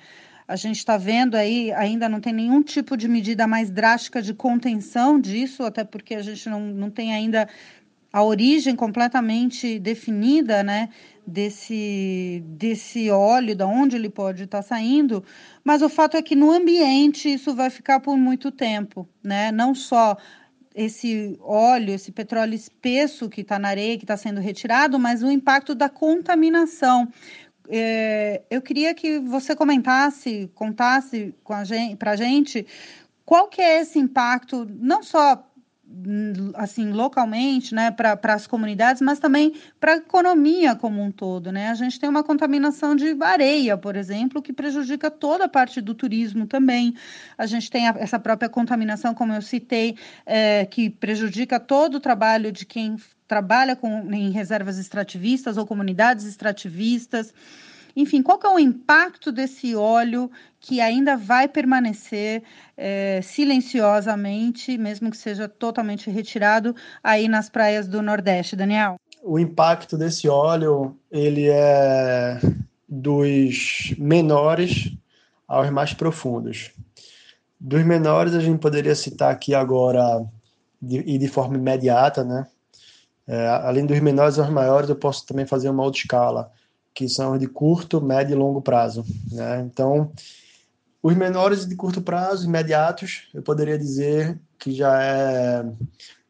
a 0.46 0.58
gente 0.58 0.78
está 0.78 0.98
vendo 0.98 1.36
aí, 1.36 1.72
ainda 1.72 2.10
não 2.10 2.20
tem 2.20 2.34
nenhum 2.34 2.62
tipo 2.62 2.98
de 2.98 3.08
medida 3.08 3.48
mais 3.48 3.72
drástica 3.72 4.22
de 4.22 4.34
contenção 4.34 5.18
disso, 5.18 5.64
até 5.64 5.86
porque 5.86 6.16
a 6.16 6.22
gente 6.22 6.50
não, 6.50 6.60
não 6.60 6.90
tem 6.90 7.14
ainda 7.14 7.48
a 8.14 8.24
origem 8.24 8.76
completamente 8.76 9.78
definida, 9.80 10.64
né? 10.64 10.90
desse, 11.26 12.44
desse 12.46 13.10
óleo, 13.10 13.56
da 13.56 13.66
onde 13.66 13.96
ele 13.96 14.10
pode 14.10 14.44
estar 14.44 14.62
tá 14.62 14.64
saindo, 14.64 15.24
mas 15.64 15.82
o 15.82 15.90
fato 15.90 16.18
é 16.18 16.22
que 16.22 16.36
no 16.36 16.52
ambiente 16.52 17.32
isso 17.34 17.56
vai 17.56 17.70
ficar 17.70 18.00
por 18.00 18.18
muito 18.18 18.52
tempo, 18.52 19.08
né? 19.24 19.52
Não 19.52 19.74
só 19.74 20.18
esse 20.76 21.38
óleo, 21.42 21.94
esse 21.94 22.12
petróleo 22.12 22.54
espesso 22.54 23.30
que 23.30 23.42
está 23.42 23.58
na 23.60 23.70
areia, 23.70 23.98
que 23.98 24.04
está 24.04 24.18
sendo 24.18 24.42
retirado, 24.42 25.00
mas 25.00 25.24
o 25.24 25.32
impacto 25.32 25.74
da 25.76 25.88
contaminação. 25.90 27.08
É, 27.70 28.42
eu 28.50 28.62
queria 28.62 28.94
que 28.94 29.20
você 29.20 29.56
comentasse, 29.56 30.52
contasse 30.54 31.34
para 31.98 32.12
a 32.12 32.16
gente 32.16 32.66
qual 33.26 33.48
que 33.48 33.62
é 33.62 33.80
esse 33.82 33.98
impacto, 34.00 34.68
não 34.70 35.02
só 35.02 35.50
assim 36.56 36.92
localmente, 36.92 37.76
né, 37.76 37.92
para 37.92 38.34
as 38.34 38.48
comunidades, 38.48 39.02
mas 39.02 39.20
também 39.20 39.54
para 39.80 39.94
a 39.94 39.98
economia 39.98 40.76
como 40.76 41.02
um 41.02 41.12
todo, 41.12 41.52
né? 41.52 41.70
A 41.70 41.76
gente 41.76 42.00
tem 42.00 42.10
uma 42.10 42.24
contaminação 42.24 42.96
de 42.96 43.16
areia, 43.22 43.78
por 43.78 43.96
exemplo, 43.96 44.42
que 44.42 44.52
prejudica 44.52 45.12
toda 45.12 45.46
a 45.46 45.50
parte 45.50 45.82
do 45.82 45.94
turismo 45.94 46.48
também. 46.48 46.96
A 47.38 47.46
gente 47.46 47.70
tem 47.70 47.88
a, 47.88 47.96
essa 47.98 48.18
própria 48.18 48.50
contaminação, 48.50 49.14
como 49.14 49.34
eu 49.34 49.42
citei, 49.42 49.98
é, 50.26 50.66
que 50.66 50.90
prejudica 50.90 51.60
todo 51.60 51.96
o 51.96 52.00
trabalho 52.00 52.52
de 52.52 52.66
quem 52.66 52.98
trabalha 53.28 53.76
com, 53.76 54.12
em 54.12 54.32
reservas 54.32 54.78
extrativistas 54.78 55.58
ou 55.58 55.66
comunidades 55.66 56.26
extrativistas. 56.26 57.34
Enfim, 57.96 58.24
qual 58.24 58.40
que 58.40 58.48
é 58.48 58.50
o 58.50 58.60
impacto 58.60 59.32
desse 59.32 59.76
óleo 59.76 60.30
que 60.60 60.82
ainda 60.82 61.16
vai 61.16 61.48
permanecer 61.48 62.44
é, 62.76 63.22
silenciosamente, 63.22 64.78
mesmo 64.78 65.12
que 65.12 65.18
seja 65.18 65.48
totalmente 65.48 66.10
retirado, 66.10 66.76
aí 67.04 67.28
nas 67.28 67.50
praias 67.50 67.88
do 67.88 68.02
Nordeste, 68.02 68.56
Daniel? 68.56 68.96
O 69.22 69.38
impacto 69.38 69.98
desse 69.98 70.28
óleo, 70.28 70.98
ele 71.12 71.48
é 71.50 72.40
dos 72.90 73.94
menores 73.98 74.92
aos 75.48 75.70
mais 75.70 75.94
profundos. 75.94 76.72
Dos 77.60 77.84
menores, 77.84 78.34
a 78.34 78.40
gente 78.40 78.60
poderia 78.60 78.96
citar 78.96 79.32
aqui 79.32 79.54
agora, 79.54 80.26
de, 80.82 80.98
e 81.00 81.18
de 81.18 81.28
forma 81.28 81.56
imediata, 81.56 82.24
né? 82.24 82.48
É, 83.26 83.48
além 83.48 83.86
dos 83.86 84.00
menores 84.02 84.38
aos 84.38 84.50
maiores, 84.50 84.90
eu 84.90 84.96
posso 84.96 85.26
também 85.26 85.46
fazer 85.46 85.70
uma 85.70 85.84
outra 85.84 86.02
escala 86.02 86.52
que 86.94 87.10
são 87.10 87.38
de 87.38 87.48
curto, 87.48 88.02
médio 88.02 88.34
e 88.34 88.38
longo 88.38 88.62
prazo. 88.62 89.04
Né? 89.32 89.62
Então, 89.62 90.12
os 91.02 91.16
menores 91.16 91.66
de 91.66 91.76
curto 91.76 92.02
prazo, 92.02 92.48
imediatos, 92.48 93.30
eu 93.34 93.42
poderia 93.42 93.78
dizer 93.78 94.40
que 94.58 94.72
já 94.74 95.04
é 95.04 95.66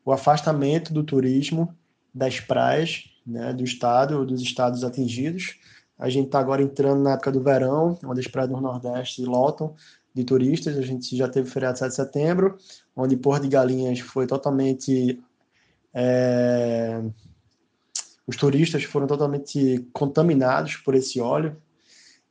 o 0.05 0.11
afastamento 0.11 0.93
do 0.93 1.03
turismo 1.03 1.73
das 2.13 2.39
praias 2.39 3.03
né, 3.25 3.53
do 3.53 3.63
estado, 3.63 4.25
dos 4.25 4.41
estados 4.41 4.83
atingidos. 4.83 5.57
A 5.97 6.09
gente 6.09 6.25
está 6.25 6.39
agora 6.39 6.61
entrando 6.61 7.03
na 7.03 7.13
época 7.13 7.31
do 7.31 7.41
verão, 7.41 7.97
onde 8.03 8.19
as 8.19 8.27
praias 8.27 8.49
do 8.49 8.59
Nordeste 8.59 9.23
lotam 9.23 9.75
de 10.13 10.23
turistas. 10.23 10.77
A 10.77 10.81
gente 10.81 11.15
já 11.15 11.27
teve 11.27 11.47
o 11.47 11.51
feriado 11.51 11.77
7 11.77 11.89
de 11.89 11.95
setembro, 11.95 12.57
onde 12.95 13.15
Porto 13.15 13.43
de 13.43 13.49
Galinhas 13.49 13.99
foi 13.99 14.27
totalmente 14.27 15.21
é, 15.93 17.01
os 18.25 18.37
turistas 18.37 18.83
foram 18.83 19.07
totalmente 19.07 19.87
contaminados 19.91 20.77
por 20.77 20.95
esse 20.95 21.19
óleo. 21.19 21.57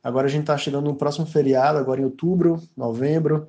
Agora 0.03 0.27
a 0.27 0.29
gente 0.29 0.41
está 0.41 0.57
chegando 0.57 0.85
no 0.85 0.95
próximo 0.95 1.25
feriado, 1.25 1.77
agora 1.77 2.01
em 2.01 2.05
outubro, 2.05 2.61
novembro, 2.75 3.47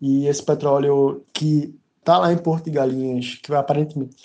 e 0.00 0.26
esse 0.26 0.42
petróleo 0.42 1.24
que 1.32 1.78
está 1.98 2.18
lá 2.18 2.32
em 2.32 2.38
Porto 2.38 2.64
de 2.64 2.70
Galinhas, 2.70 3.36
que 3.42 3.52
aparentemente 3.54 4.16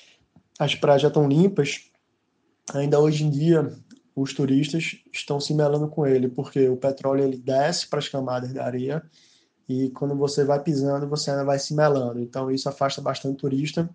as 0.58 0.76
praias 0.76 1.02
já 1.02 1.08
estão 1.08 1.28
limpas, 1.28 1.90
ainda 2.74 3.00
hoje 3.00 3.24
em 3.24 3.30
dia 3.30 3.74
os 4.16 4.34
turistas 4.34 4.98
estão 5.12 5.40
se 5.40 5.54
melando 5.54 5.88
com 5.88 6.06
ele, 6.06 6.28
porque 6.28 6.68
o 6.68 6.78
petróleo 6.78 7.24
ele 7.24 7.38
desce 7.38 7.88
para 7.88 8.00
as 8.00 8.10
camadas 8.10 8.54
da 8.54 8.66
areia 8.66 9.04
e 9.68 9.90
quando 9.92 10.16
você 10.16 10.44
vai 10.44 10.62
pisando, 10.62 11.08
você 11.08 11.30
ainda 11.30 11.46
vai 11.46 11.60
se 11.60 11.74
melando. 11.76 12.20
Então 12.20 12.50
isso 12.50 12.68
afasta 12.68 13.02
bastante 13.02 13.38
turista. 13.38 13.90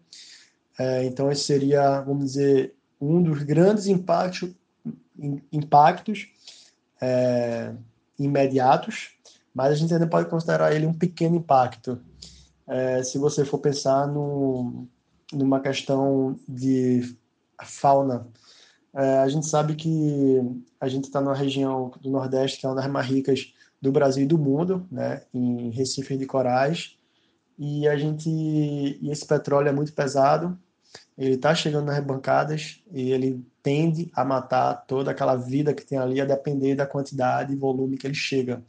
É, 0.79 1.05
então 1.05 1.31
esse 1.31 1.43
seria, 1.43 2.01
vamos 2.01 2.27
dizer, 2.27 2.75
um 3.01 3.23
dos 3.23 3.43
grandes 3.43 3.87
impactos, 3.87 4.51
impactos 5.53 6.29
é, 7.01 7.75
imediatos, 8.19 9.11
mas 9.55 9.73
a 9.73 9.75
gente 9.75 9.93
ainda 9.93 10.07
pode 10.07 10.29
considerar 10.29 10.75
ele 10.75 10.87
um 10.87 10.95
pequeno 10.95 11.37
impacto. 11.37 12.01
É, 12.67 13.03
se 13.03 13.19
você 13.19 13.45
for 13.45 13.59
pensar 13.59 14.07
no, 14.07 14.87
numa 15.33 15.61
questão 15.61 16.39
de 16.49 17.17
fauna, 17.63 18.27
é, 18.95 19.19
a 19.19 19.29
gente 19.29 19.47
sabe 19.47 19.75
que 19.75 20.41
a 20.81 20.89
gente 20.89 21.05
está 21.05 21.21
numa 21.21 21.35
região 21.35 21.93
do 22.01 22.11
Nordeste 22.11 22.59
que 22.59 22.67
é 22.67 22.69
uma 22.69 22.77
das 22.77 22.87
mais 22.87 23.07
ricas 23.07 23.53
do 23.81 23.93
Brasil 23.93 24.25
e 24.25 24.27
do 24.27 24.39
mundo, 24.39 24.87
né, 24.91 25.23
em 25.33 25.71
recifes 25.71 26.19
de 26.19 26.27
corais, 26.27 26.97
e 27.59 27.87
a 27.87 27.97
gente 27.97 28.29
e 28.31 29.11
esse 29.11 29.27
petróleo 29.27 29.69
é 29.69 29.73
muito 29.73 29.93
pesado, 29.93 30.59
ele 31.17 31.35
está 31.35 31.55
chegando 31.55 31.87
nas 31.87 32.05
bancadas 32.05 32.83
e 32.93 33.13
ele 33.13 33.45
tende 33.63 34.11
a 34.15 34.25
matar 34.25 34.85
toda 34.87 35.11
aquela 35.11 35.37
vida 35.37 35.73
que 35.73 35.85
tem 35.85 35.97
ali 35.97 36.21
a 36.21 36.25
depender 36.25 36.75
da 36.75 36.87
quantidade 36.87 37.53
e 37.53 37.57
volume 37.57 37.97
que 37.97 38.07
ele 38.07 38.15
chega. 38.15 38.63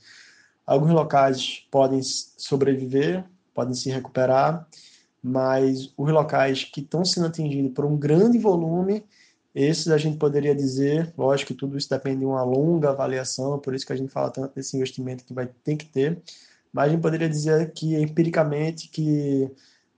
Alguns 0.66 0.92
locais 0.92 1.66
podem 1.72 2.02
sobreviver, 2.04 3.26
podem 3.54 3.74
se 3.74 3.90
recuperar, 3.90 4.68
mas 5.22 5.92
os 5.98 6.12
locais 6.12 6.64
que 6.64 6.82
estão 6.82 7.04
sendo 7.04 7.28
atingidos 7.28 7.72
por 7.74 7.84
um 7.84 7.98
grande 7.98 8.38
volume, 8.38 9.04
esses 9.54 9.88
a 9.88 9.98
gente 9.98 10.18
poderia 10.18 10.54
dizer, 10.54 11.14
lógico 11.18 11.54
que 11.54 11.60
tudo 11.60 11.78
isso 11.78 11.90
depende 11.90 12.20
de 12.20 12.26
uma 12.26 12.44
longa 12.44 12.90
avaliação, 12.90 13.58
por 13.58 13.74
isso 13.74 13.86
que 13.86 13.94
a 13.94 13.96
gente 13.96 14.12
fala 14.12 14.30
tanto 14.30 14.54
desse 14.54 14.76
investimento 14.76 15.26
que 15.26 15.34
vai 15.34 15.48
ter 15.64 15.78
que 15.78 15.86
ter, 15.86 16.22
mas 16.72 16.88
a 16.88 16.90
gente 16.90 17.02
poderia 17.02 17.30
dizer 17.30 17.72
que 17.72 17.96
empiricamente 17.96 18.90
que 18.90 19.50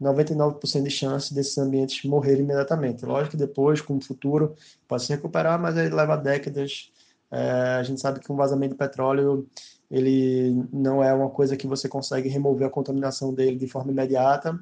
99% 0.01 0.83
de 0.83 0.89
chance 0.89 1.33
desses 1.33 1.57
ambientes 1.57 2.03
morrerem 2.03 2.41
imediatamente. 2.43 3.05
Lógico 3.05 3.31
que 3.31 3.37
depois, 3.37 3.81
com 3.81 3.97
o 3.97 4.01
futuro, 4.01 4.55
pode 4.87 5.03
se 5.03 5.13
recuperar, 5.13 5.59
mas 5.59 5.77
aí 5.77 5.89
leva 5.89 6.15
décadas 6.17 6.91
É, 7.29 7.75
a 7.79 7.83
gente 7.83 7.99
sabe 7.99 8.21
que 8.21 8.31
um 8.31 8.37
vazamento 8.37 8.71
de 8.71 8.77
petróleo 8.77 9.45
ele 9.89 10.53
não 10.71 11.03
é 11.03 11.13
uma 11.13 11.29
coisa 11.29 11.57
que 11.57 11.67
você 11.67 11.87
consegue 11.89 12.29
remover 12.29 12.67
a 12.67 12.69
contaminação 12.69 13.33
dele 13.33 13.57
de 13.57 13.67
forma 13.67 13.91
imediata. 13.91 14.57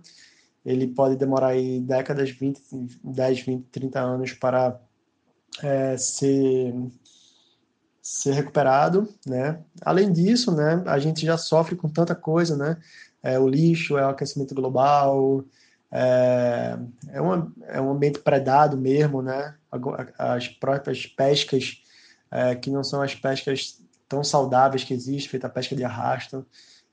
Ele 0.66 0.88
pode 0.88 1.16
demorar 1.16 1.50
aí 1.50 1.80
décadas, 1.80 2.32
20, 2.32 2.62
10, 3.04 3.42
20, 3.42 3.66
30 3.70 4.00
anos 4.00 4.34
para 4.34 4.80
é, 5.64 5.98
ser, 5.98 6.74
ser 8.02 8.34
recuperado, 8.34 9.08
né? 9.26 9.64
Além 9.82 10.12
disso, 10.12 10.52
né, 10.56 10.84
a 10.86 11.00
gente 11.00 11.26
já 11.26 11.38
sofre 11.38 11.76
com 11.76 11.90
tanta 11.90 12.16
coisa, 12.16 12.56
né? 12.58 12.78
É, 13.26 13.40
o 13.40 13.48
lixo, 13.48 13.98
é 13.98 14.06
o 14.06 14.10
aquecimento 14.10 14.54
global, 14.54 15.44
é, 15.92 16.78
é, 17.10 17.20
uma, 17.20 17.52
é 17.68 17.82
um 17.82 17.90
ambiente 17.90 18.20
predado 18.20 18.78
mesmo, 18.78 19.22
né? 19.22 19.56
As 20.18 20.48
próprias 20.48 21.08
pescas, 21.08 21.82
é, 22.30 22.54
que 22.54 22.70
não 22.70 22.84
são 22.84 23.02
as 23.02 23.16
pescas 23.16 23.82
tão 24.08 24.24
saudáveis 24.24 24.84
que 24.84 24.94
existem, 24.94 25.28
feita 25.30 25.48
a 25.48 25.50
pesca 25.50 25.76
de 25.76 25.84
arrasto, 25.84 26.46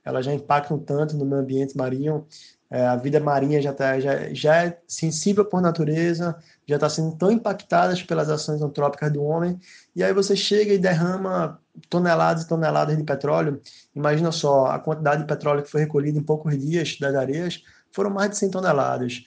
elas 0.03 0.25
já 0.25 0.33
impactam 0.33 0.79
tanto 0.79 1.17
no 1.17 1.27
meio 1.27 1.43
ambiente 1.43 1.77
marinho. 1.77 2.27
É, 2.71 2.87
a 2.87 2.97
vida 2.97 3.21
marinha 3.21 3.61
já, 3.61 3.73
tá, 3.73 4.01
já, 4.01 4.33
já 4.33 4.65
é 4.65 4.79
sensível 4.89 5.45
por 5.45 5.61
natureza, 5.61 6.35
já 6.67 6.77
está 6.77 6.89
sendo 6.89 7.15
tão 7.17 7.31
impactada 7.31 7.95
pelas 8.09 8.31
ações 8.31 8.63
antrópicas 8.63 9.13
do 9.13 9.23
homem, 9.23 9.61
e 9.95 10.03
aí 10.03 10.15
você 10.15 10.35
chega 10.35 10.73
e 10.73 10.79
derrama 10.79 11.61
toneladas 11.89 12.45
e 12.45 12.49
toneladas 12.49 12.97
de 12.97 13.05
petróleo. 13.05 13.61
Imagina 13.95 14.33
só 14.33 14.67
a 14.67 14.79
quantidade 14.79 15.23
de 15.23 15.29
petróleo 15.29 15.63
que 15.63 15.71
foi 15.71 15.83
recolhida 15.83 16.19
em 16.19 16.23
poucos 16.23 16.59
dias 16.59 16.99
das 16.99 17.15
areias, 17.15 17.63
foram 17.91 18.11
mais 18.11 18.31
de 18.31 18.39
100 18.39 18.51
toneladas. 18.51 19.25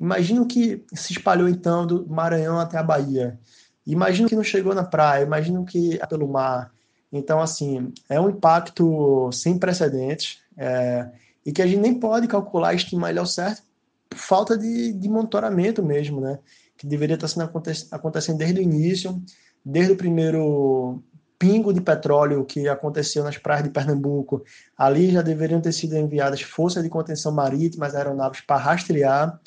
Imagina 0.00 0.42
o 0.42 0.46
que 0.46 0.84
se 0.94 1.12
espalhou 1.12 1.48
então 1.48 1.86
do 1.86 2.06
Maranhão 2.08 2.58
até 2.58 2.78
a 2.78 2.82
Bahia. 2.82 3.38
Imagina 3.86 4.28
que 4.28 4.36
não 4.36 4.42
chegou 4.42 4.74
na 4.74 4.84
praia, 4.84 5.24
imagina 5.24 5.62
que 5.64 5.98
é 6.00 6.06
pelo 6.06 6.26
mar. 6.26 6.72
Então, 7.12 7.40
assim, 7.40 7.92
é 8.08 8.20
um 8.20 8.30
impacto 8.30 9.30
sem 9.32 9.58
precedentes 9.58 10.40
é, 10.56 11.08
e 11.44 11.52
que 11.52 11.62
a 11.62 11.66
gente 11.66 11.80
nem 11.80 11.94
pode 11.94 12.26
calcular, 12.26 12.74
estimar 12.74 13.10
ele 13.10 13.20
ao 13.20 13.26
certo, 13.26 13.62
por 14.08 14.18
falta 14.18 14.58
de, 14.58 14.92
de 14.92 15.08
monitoramento 15.08 15.82
mesmo, 15.82 16.20
né? 16.20 16.38
Que 16.76 16.86
deveria 16.86 17.14
estar 17.14 17.28
sendo 17.28 17.50
acontecendo 17.90 18.38
desde 18.38 18.60
o 18.60 18.62
início, 18.62 19.22
desde 19.64 19.92
o 19.92 19.96
primeiro 19.96 21.02
pingo 21.38 21.72
de 21.72 21.80
petróleo 21.80 22.44
que 22.44 22.68
aconteceu 22.68 23.22
nas 23.22 23.38
praias 23.38 23.64
de 23.64 23.70
Pernambuco. 23.70 24.42
Ali 24.76 25.10
já 25.10 25.22
deveriam 25.22 25.60
ter 25.60 25.72
sido 25.72 25.96
enviadas 25.96 26.42
forças 26.42 26.82
de 26.82 26.88
contenção 26.88 27.32
marítima, 27.32 27.86
aeronaves 27.86 28.40
para 28.40 28.56
rastrear 28.56 29.38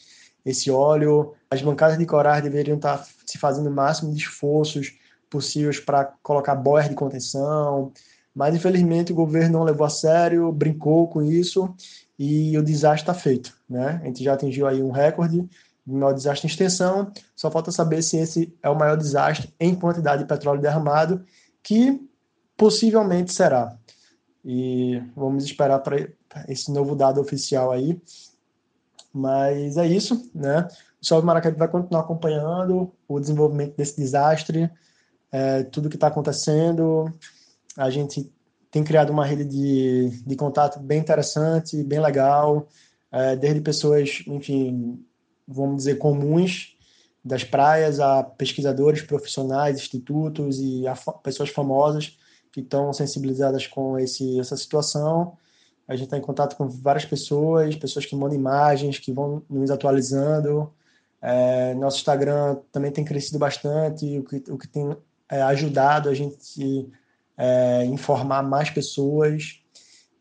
esse 0.45 0.71
óleo. 0.71 1.33
As 1.49 1.61
bancadas 1.61 1.97
de 1.97 2.05
corais 2.05 2.43
deveriam 2.43 2.77
estar 2.77 3.05
se 3.25 3.37
fazendo 3.37 3.67
o 3.67 3.73
máximo 3.73 4.11
de 4.13 4.19
esforços 4.19 4.93
possíveis 5.29 5.79
para 5.79 6.05
colocar 6.23 6.55
boias 6.55 6.89
de 6.89 6.95
contenção, 6.95 7.91
mas 8.33 8.55
infelizmente 8.55 9.11
o 9.11 9.15
governo 9.15 9.59
não 9.59 9.63
levou 9.63 9.85
a 9.85 9.89
sério, 9.89 10.51
brincou 10.51 11.07
com 11.07 11.21
isso 11.21 11.73
e 12.17 12.57
o 12.57 12.63
desastre 12.63 13.01
está 13.01 13.13
feito, 13.13 13.55
né? 13.69 13.99
A 14.01 14.05
gente 14.05 14.23
já 14.23 14.33
atingiu 14.33 14.67
aí 14.67 14.81
um 14.81 14.91
recorde 14.91 15.47
de 15.85 15.93
maior 15.93 16.13
desastre 16.13 16.47
em 16.47 16.49
extensão, 16.49 17.11
só 17.35 17.49
falta 17.49 17.71
saber 17.71 18.01
se 18.01 18.17
esse 18.17 18.53
é 18.61 18.69
o 18.69 18.75
maior 18.75 18.95
desastre 18.95 19.53
em 19.59 19.73
quantidade 19.75 20.23
de 20.23 20.27
petróleo 20.27 20.61
derramado, 20.61 21.23
que 21.63 21.99
possivelmente 22.57 23.33
será. 23.33 23.77
E 24.43 25.01
vamos 25.15 25.43
esperar 25.43 25.79
para 25.79 26.09
esse 26.47 26.71
novo 26.71 26.95
dado 26.95 27.19
oficial 27.21 27.71
aí. 27.71 28.01
Mas 29.13 29.77
é 29.77 29.87
isso, 29.87 30.29
né? 30.33 30.67
O 31.01 31.05
Salve 31.05 31.25
Maracaípe 31.25 31.57
vai 31.57 31.67
continuar 31.67 32.01
acompanhando 32.01 32.91
o 33.07 33.19
desenvolvimento 33.19 33.75
desse 33.75 33.97
desastre, 33.97 34.69
é, 35.31 35.63
tudo 35.63 35.89
que 35.89 35.95
está 35.95 36.07
acontecendo. 36.07 37.11
A 37.77 37.89
gente 37.89 38.31
tem 38.69 38.83
criado 38.83 39.09
uma 39.09 39.25
rede 39.25 39.45
de, 39.45 40.09
de 40.25 40.35
contato 40.35 40.79
bem 40.79 40.99
interessante, 40.99 41.81
bem 41.83 41.99
legal, 41.99 42.67
é, 43.11 43.35
desde 43.35 43.61
pessoas, 43.61 44.23
enfim, 44.27 45.03
vamos 45.47 45.77
dizer, 45.77 45.97
comuns 45.97 46.77
das 47.23 47.43
praias 47.43 47.99
a 47.99 48.23
pesquisadores 48.23 49.01
profissionais, 49.01 49.77
institutos 49.77 50.59
e 50.59 50.87
a 50.87 50.95
pessoas 51.23 51.49
famosas 51.49 52.17
que 52.51 52.61
estão 52.61 52.91
sensibilizadas 52.93 53.67
com 53.67 53.97
esse, 53.99 54.39
essa 54.39 54.55
situação. 54.57 55.37
A 55.87 55.95
gente 55.95 56.05
está 56.05 56.17
em 56.17 56.21
contato 56.21 56.55
com 56.55 56.67
várias 56.69 57.05
pessoas, 57.05 57.75
pessoas 57.75 58.05
que 58.05 58.15
mandam 58.15 58.37
imagens, 58.37 58.99
que 58.99 59.11
vão 59.11 59.43
nos 59.49 59.71
atualizando. 59.71 60.71
É, 61.21 61.73
nosso 61.75 61.97
Instagram 61.97 62.57
também 62.71 62.91
tem 62.91 63.03
crescido 63.03 63.37
bastante, 63.37 64.19
o 64.19 64.23
que, 64.23 64.51
o 64.51 64.57
que 64.57 64.67
tem 64.67 64.95
é, 65.29 65.41
ajudado 65.41 66.09
a 66.09 66.13
gente 66.13 66.89
é, 67.37 67.85
informar 67.85 68.43
mais 68.43 68.69
pessoas. 68.69 69.61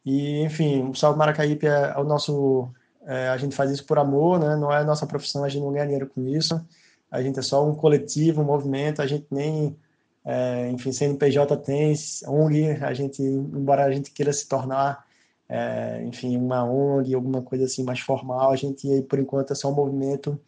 E, 0.04 0.40
enfim, 0.42 0.88
o 0.88 0.94
Salve 0.94 1.18
Maracaípe 1.18 1.66
é, 1.66 1.92
é 1.94 1.98
o 1.98 2.04
nosso. 2.04 2.68
É, 3.06 3.28
a 3.28 3.36
gente 3.36 3.54
faz 3.54 3.70
isso 3.70 3.84
por 3.84 3.98
amor, 3.98 4.38
né? 4.38 4.56
não 4.56 4.72
é 4.72 4.78
a 4.78 4.84
nossa 4.84 5.06
profissão, 5.06 5.44
a 5.44 5.48
gente 5.48 5.62
não 5.62 5.72
ganha 5.72 5.84
dinheiro 5.84 6.06
com 6.06 6.26
isso. 6.26 6.60
A 7.10 7.22
gente 7.22 7.38
é 7.38 7.42
só 7.42 7.66
um 7.66 7.74
coletivo, 7.74 8.42
um 8.42 8.44
movimento, 8.44 9.00
a 9.00 9.06
gente 9.06 9.26
nem. 9.30 9.76
É, 10.24 10.68
enfim, 10.70 10.92
CNPJ 10.92 11.56
tem, 11.58 11.94
ONG, 12.26 12.70
a 12.82 12.92
gente, 12.92 13.22
embora 13.22 13.84
a 13.84 13.90
gente 13.90 14.10
queira 14.10 14.32
se 14.32 14.46
tornar, 14.46 15.06
é, 15.48 16.02
enfim, 16.04 16.36
uma 16.36 16.64
ONG, 16.64 17.14
alguma 17.14 17.40
coisa 17.40 17.64
assim 17.64 17.82
mais 17.82 18.00
formal, 18.00 18.52
a 18.52 18.56
gente, 18.56 19.02
por 19.02 19.18
enquanto, 19.18 19.52
é 19.52 19.56
só 19.56 19.70
um 19.70 19.74
movimento 19.74 20.38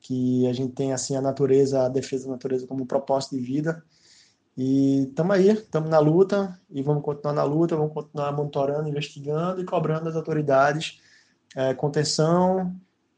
que 0.00 0.46
a 0.46 0.52
gente 0.54 0.72
tem, 0.72 0.92
assim, 0.92 1.16
a 1.16 1.20
natureza, 1.20 1.84
a 1.84 1.88
defesa 1.88 2.26
da 2.26 2.32
natureza 2.32 2.66
como 2.66 2.84
um 2.84 2.86
propósito 2.86 3.36
de 3.36 3.42
vida, 3.42 3.84
e 4.56 5.02
estamos 5.08 5.36
aí, 5.36 5.50
estamos 5.50 5.90
na 5.90 5.98
luta 5.98 6.58
e 6.70 6.82
vamos 6.82 7.02
continuar 7.02 7.34
na 7.34 7.44
luta, 7.44 7.76
vamos 7.76 7.92
continuar 7.92 8.32
monitorando, 8.32 8.88
investigando 8.88 9.60
e 9.60 9.66
cobrando 9.66 10.04
das 10.04 10.16
autoridades 10.16 10.98
é, 11.56 11.74
contenção 11.74 12.74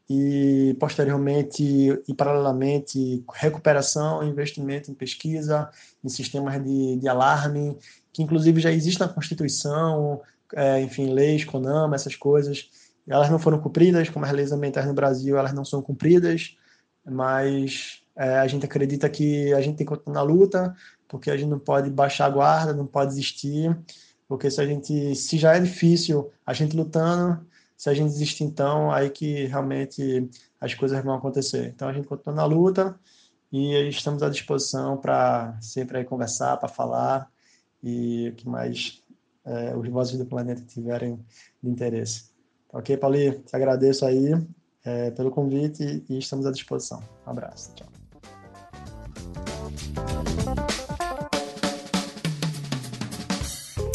e 0.09 0.75
posteriormente 0.79 2.01
e 2.07 2.13
paralelamente 2.15 3.23
recuperação, 3.31 4.23
investimento 4.23 4.89
em 4.89 4.95
pesquisa, 4.95 5.69
em 6.03 6.09
sistemas 6.09 6.63
de, 6.63 6.97
de 6.97 7.07
alarme, 7.07 7.77
que 8.11 8.23
inclusive 8.23 8.59
já 8.59 8.71
existe 8.71 8.99
na 8.99 9.07
Constituição, 9.07 10.21
é, 10.55 10.81
enfim, 10.81 11.13
leis, 11.13 11.45
CONAMA, 11.45 11.95
essas 11.95 12.15
coisas. 12.15 12.69
Elas 13.07 13.29
não 13.29 13.37
foram 13.37 13.59
cumpridas, 13.59 14.09
como 14.09 14.25
as 14.25 14.31
leis 14.31 14.51
ambientais 14.51 14.87
no 14.87 14.93
Brasil, 14.93 15.37
elas 15.37 15.53
não 15.53 15.63
são 15.63 15.81
cumpridas, 15.81 16.57
mas 17.05 18.01
é, 18.15 18.39
a 18.39 18.47
gente 18.47 18.65
acredita 18.65 19.07
que 19.09 19.53
a 19.53 19.61
gente 19.61 19.77
tem 19.77 19.85
que 19.85 19.93
continuar 19.95 20.15
na 20.15 20.21
luta, 20.23 20.75
porque 21.07 21.29
a 21.29 21.37
gente 21.37 21.49
não 21.49 21.59
pode 21.59 21.89
baixar 21.91 22.25
a 22.25 22.29
guarda, 22.29 22.73
não 22.73 22.85
pode 22.85 23.11
desistir, 23.11 23.77
porque 24.27 24.49
se 24.49 24.59
a 24.59 24.65
gente, 24.65 25.15
se 25.15 25.37
já 25.37 25.55
é 25.55 25.59
difícil 25.59 26.31
a 26.45 26.53
gente 26.53 26.75
lutando, 26.75 27.45
se 27.79 27.89
a 27.89 27.93
gente 27.93 28.09
desistir 28.09 28.43
então, 28.43 28.91
aí 28.91 29.09
que 29.09 29.45
realmente 29.45 30.29
as 30.59 30.73
coisas 30.73 31.01
vão 31.01 31.15
acontecer. 31.15 31.71
Então 31.73 31.87
a 31.87 31.93
gente 31.93 32.09
continua 32.09 32.35
na 32.35 32.43
luta 32.43 32.99
e 33.49 33.87
estamos 33.87 34.21
à 34.21 34.29
disposição 34.29 34.97
para 34.97 35.57
sempre 35.61 36.03
conversar, 36.03 36.57
para 36.57 36.67
falar 36.67 37.31
e 37.81 38.27
o 38.27 38.35
que 38.35 38.49
mais 38.49 39.01
é, 39.45 39.73
os 39.77 39.87
vozes 39.87 40.17
do 40.17 40.25
planeta 40.25 40.61
tiverem 40.67 41.25
de 41.63 41.69
interesse. 41.69 42.25
Ok, 42.73 42.97
Pauli? 42.97 43.39
Te 43.39 43.55
agradeço 43.55 44.05
aí 44.05 44.33
é, 44.83 45.11
pelo 45.11 45.31
convite 45.31 46.03
e 46.09 46.17
estamos 46.17 46.45
à 46.45 46.51
disposição. 46.51 47.01
Um 47.25 47.29
abraço. 47.29 47.73
Tchau. 47.75 47.87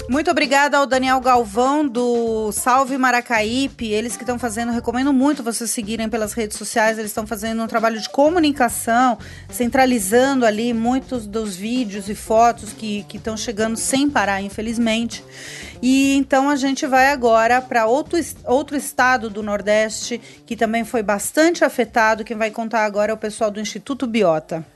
Muito 0.07 0.31
obrigada 0.31 0.77
ao 0.77 0.87
Daniel 0.87 1.19
Galvão 1.19 1.89
do 1.89 2.53
Salve 2.53 2.99
Maracaípe, 2.99 3.87
eles 3.87 4.17
que 4.17 4.23
estão 4.23 4.39
fazendo, 4.39 4.71
recomendo 4.71 5.15
muito 5.15 5.43
vocês 5.43 5.71
seguirem 5.71 6.11
pelas 6.11 6.35
redes 6.35 6.59
sociais, 6.59 6.99
eles 6.99 7.11
estão 7.11 7.27
fazendo 7.27 7.63
um 7.63 7.67
trabalho 7.67 7.99
de 7.99 8.11
comunicação, 8.11 9.17
centralizando 9.49 10.45
ali 10.45 10.75
muitos 10.75 11.27
dos 11.27 11.57
vídeos 11.57 12.11
e 12.11 12.15
fotos 12.15 12.75
que 12.75 13.07
estão 13.15 13.35
chegando 13.35 13.79
sem 13.79 14.11
parar, 14.11 14.43
infelizmente. 14.43 15.25
E 15.81 16.15
então 16.17 16.51
a 16.51 16.57
gente 16.57 16.87
vai 16.87 17.11
agora 17.11 17.63
para 17.63 17.87
outro, 17.87 18.19
outro 18.45 18.77
estado 18.77 19.31
do 19.31 19.43
Nordeste 19.43 20.21
que 20.45 20.55
também 20.55 20.85
foi 20.85 21.03
bastante 21.03 21.65
afetado. 21.65 22.25
Quem 22.25 22.37
vai 22.37 22.51
contar 22.51 22.85
agora 22.85 23.11
é 23.11 23.15
o 23.15 23.19
pessoal 23.19 23.51
do 23.51 23.59
Instituto 23.59 24.07
Biota. 24.07 24.74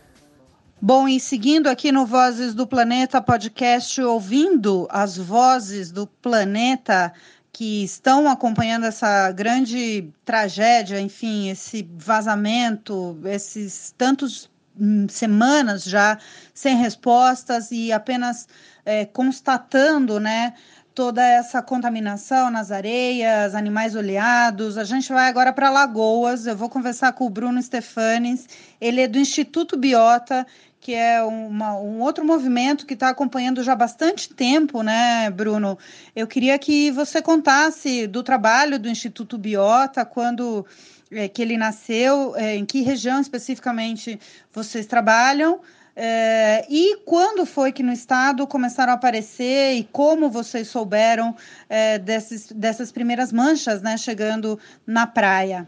Bom, 0.80 1.08
e 1.08 1.18
seguindo 1.18 1.66
aqui 1.66 1.90
no 1.90 2.06
Vozes 2.06 2.54
do 2.54 2.64
Planeta 2.64 3.20
podcast, 3.20 4.00
ouvindo 4.00 4.86
as 4.88 5.16
vozes 5.16 5.90
do 5.90 6.06
planeta 6.06 7.12
que 7.52 7.82
estão 7.82 8.28
acompanhando 8.28 8.86
essa 8.86 9.32
grande 9.32 10.08
tragédia, 10.24 11.00
enfim, 11.00 11.48
esse 11.48 11.82
vazamento, 11.96 13.18
esses 13.24 13.92
tantos 13.98 14.48
hum, 14.80 15.08
semanas 15.08 15.82
já 15.82 16.16
sem 16.54 16.76
respostas 16.76 17.72
e 17.72 17.90
apenas 17.90 18.46
é, 18.84 19.04
constatando, 19.04 20.20
né, 20.20 20.54
toda 20.98 21.24
essa 21.24 21.62
contaminação 21.62 22.50
nas 22.50 22.72
areias, 22.72 23.54
animais 23.54 23.94
oleados. 23.94 24.76
A 24.76 24.82
gente 24.82 25.12
vai 25.12 25.28
agora 25.28 25.52
para 25.52 25.70
Lagoas. 25.70 26.44
Eu 26.44 26.56
vou 26.56 26.68
conversar 26.68 27.12
com 27.12 27.24
o 27.24 27.30
Bruno 27.30 27.62
Stefanes. 27.62 28.48
Ele 28.80 29.02
é 29.02 29.06
do 29.06 29.16
Instituto 29.16 29.76
Biota, 29.76 30.44
que 30.80 30.92
é 30.92 31.22
uma, 31.22 31.76
um 31.78 32.00
outro 32.00 32.24
movimento 32.24 32.84
que 32.84 32.94
está 32.94 33.10
acompanhando 33.10 33.62
já 33.62 33.76
bastante 33.76 34.34
tempo, 34.34 34.82
né, 34.82 35.30
Bruno? 35.30 35.78
Eu 36.16 36.26
queria 36.26 36.58
que 36.58 36.90
você 36.90 37.22
contasse 37.22 38.08
do 38.08 38.24
trabalho 38.24 38.76
do 38.76 38.88
Instituto 38.88 39.38
Biota, 39.38 40.04
quando 40.04 40.66
é, 41.12 41.28
que 41.28 41.40
ele 41.40 41.56
nasceu, 41.56 42.34
é, 42.34 42.56
em 42.56 42.66
que 42.66 42.82
região 42.82 43.20
especificamente 43.20 44.18
vocês 44.52 44.84
trabalham. 44.84 45.60
É, 46.00 46.64
e 46.70 46.98
quando 47.04 47.44
foi 47.44 47.72
que 47.72 47.82
no 47.82 47.92
estado 47.92 48.46
começaram 48.46 48.92
a 48.92 48.94
aparecer 48.94 49.72
e 49.72 49.82
como 49.82 50.30
vocês 50.30 50.68
souberam 50.68 51.34
é, 51.68 51.98
desses, 51.98 52.52
dessas 52.52 52.92
primeiras 52.92 53.32
manchas 53.32 53.82
né, 53.82 53.96
chegando 53.96 54.56
na 54.86 55.08
praia? 55.08 55.66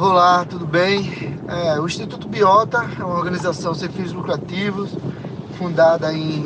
Olá, 0.00 0.46
tudo 0.46 0.66
bem? 0.66 1.36
É, 1.46 1.78
o 1.78 1.84
Instituto 1.84 2.26
Biota 2.26 2.78
é 2.98 3.04
uma 3.04 3.18
organização 3.18 3.74
sem 3.74 3.90
fins 3.90 4.12
lucrativos, 4.12 4.92
fundada 5.58 6.10
em 6.10 6.42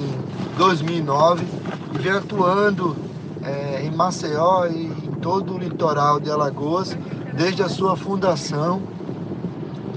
2009 0.57 1.47
e 1.95 1.99
vem 1.99 2.11
atuando 2.11 2.97
é, 3.45 3.85
em 3.85 3.93
Maceió 3.93 4.67
e 4.67 4.87
em 4.87 5.13
todo 5.23 5.55
o 5.55 5.59
litoral 5.59 6.19
de 6.19 6.33
Alagoas 6.33 6.97
desde 7.37 7.63
a 7.63 7.69
sua 7.69 7.97
fundação. 7.97 8.83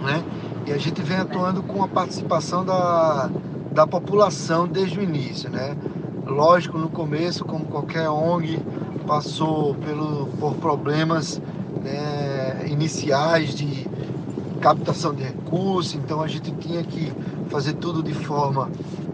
Né? 0.03 0.23
E 0.65 0.71
a 0.71 0.77
gente 0.77 1.01
vem 1.01 1.17
atuando 1.17 1.63
com 1.63 1.83
a 1.83 1.87
participação 1.87 2.63
da, 2.63 3.29
da 3.71 3.87
população 3.87 4.67
desde 4.67 4.99
o 4.99 5.03
início, 5.03 5.49
né? 5.49 5.75
Lógico, 6.25 6.77
no 6.77 6.89
começo, 6.89 7.43
como 7.43 7.65
qualquer 7.65 8.09
ONG, 8.09 8.59
passou 9.07 9.75
pelo, 9.75 10.27
por 10.39 10.55
problemas 10.55 11.41
né, 11.83 12.67
iniciais 12.67 13.55
de 13.55 13.87
captação 14.61 15.13
de 15.13 15.23
recursos, 15.23 15.95
então 15.95 16.21
a 16.21 16.27
gente 16.27 16.51
tinha 16.51 16.83
que 16.83 17.11
fazer 17.49 17.73
tudo 17.73 18.03
de 18.03 18.13
forma 18.13 18.69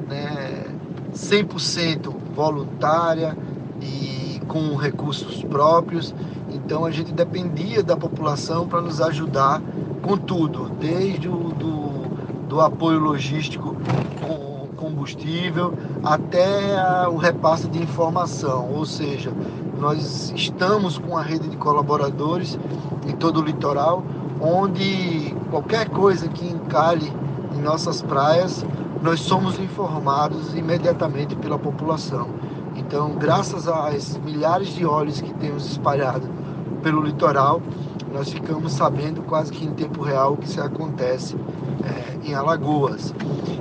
né, 0.08 0.66
100% 1.14 2.14
voluntária 2.36 3.36
e 3.82 4.42
com 4.48 4.76
recursos 4.76 5.44
próprios. 5.44 6.14
Então 6.52 6.86
a 6.86 6.92
gente 6.92 7.12
dependia 7.14 7.82
da 7.82 7.96
população 7.96 8.68
para 8.68 8.82
nos 8.82 9.02
ajudar 9.02 9.62
com 10.08 10.18
tudo, 10.18 10.70
desde 10.80 11.28
o 11.28 11.50
do, 11.50 12.48
do 12.48 12.62
apoio 12.62 12.98
logístico 12.98 13.76
com 14.26 14.48
combustível 14.78 15.74
até 16.02 16.78
a, 16.80 17.10
o 17.10 17.18
repasse 17.18 17.68
de 17.68 17.82
informação, 17.82 18.72
ou 18.74 18.86
seja, 18.86 19.34
nós 19.78 20.32
estamos 20.34 20.98
com 20.98 21.18
a 21.18 21.22
rede 21.22 21.50
de 21.50 21.58
colaboradores 21.58 22.58
em 23.06 23.12
todo 23.14 23.42
o 23.42 23.44
litoral, 23.44 24.02
onde 24.40 25.36
qualquer 25.50 25.90
coisa 25.90 26.30
que 26.30 26.48
encalhe 26.48 27.12
em 27.54 27.62
nossas 27.62 28.02
praias, 28.02 28.66
nós 29.02 29.20
somos 29.20 29.60
informados 29.60 30.56
imediatamente 30.56 31.36
pela 31.36 31.60
população. 31.60 32.30
Então, 32.78 33.16
graças 33.16 33.68
esses 33.94 34.18
milhares 34.20 34.70
de 34.70 34.86
olhos 34.86 35.20
que 35.20 35.34
temos 35.34 35.66
espalhado 35.66 36.30
pelo 36.82 37.02
litoral, 37.02 37.62
nós 38.18 38.32
ficamos 38.32 38.74
sabendo 38.74 39.22
quase 39.22 39.52
que 39.52 39.64
em 39.64 39.72
tempo 39.72 40.02
real 40.02 40.34
o 40.34 40.38
que 40.38 40.50
se 40.50 40.60
acontece 40.60 41.36
é, 41.86 42.28
em 42.28 42.34
Alagoas. 42.34 43.14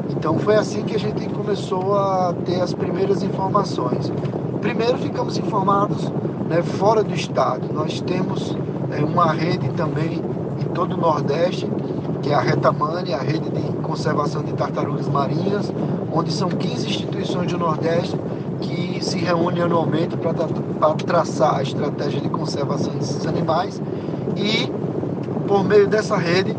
Então 0.09 0.38
foi 0.38 0.55
assim 0.55 0.83
que 0.83 0.97
a 0.97 0.99
gente 0.99 1.29
começou 1.29 1.95
a 1.95 2.35
ter 2.47 2.62
as 2.62 2.73
primeiras 2.73 3.23
informações. 3.23 4.11
Primeiro 4.62 4.97
ficamos 4.97 5.37
informados 5.37 6.11
né, 6.49 6.62
fora 6.62 7.05
do 7.05 7.12
estado. 7.12 7.71
Nós 7.71 8.01
temos 8.01 8.57
é, 8.90 9.05
uma 9.05 9.31
rede 9.31 9.69
também 9.73 10.23
em 10.59 10.64
todo 10.73 10.95
o 10.95 10.97
Nordeste, 10.97 11.71
que 12.23 12.31
é 12.31 12.35
a 12.35 12.40
Retamane, 12.40 13.12
a 13.12 13.21
rede 13.21 13.51
de 13.51 13.61
conservação 13.83 14.42
de 14.42 14.55
tartarugas 14.55 15.07
marinhas, 15.07 15.71
onde 16.11 16.33
são 16.33 16.49
15 16.49 16.88
instituições 16.88 17.53
do 17.53 17.59
Nordeste 17.59 18.19
que 18.62 19.05
se 19.05 19.19
reúnem 19.19 19.62
anualmente 19.62 20.16
para 20.16 20.95
traçar 20.95 21.57
a 21.57 21.62
estratégia 21.62 22.23
de 22.23 22.31
conservação 22.31 22.95
desses 22.95 23.27
animais 23.27 23.83
e 24.37 24.70
por 25.46 25.64
meio 25.64 25.87
dessa 25.87 26.16
rede 26.16 26.57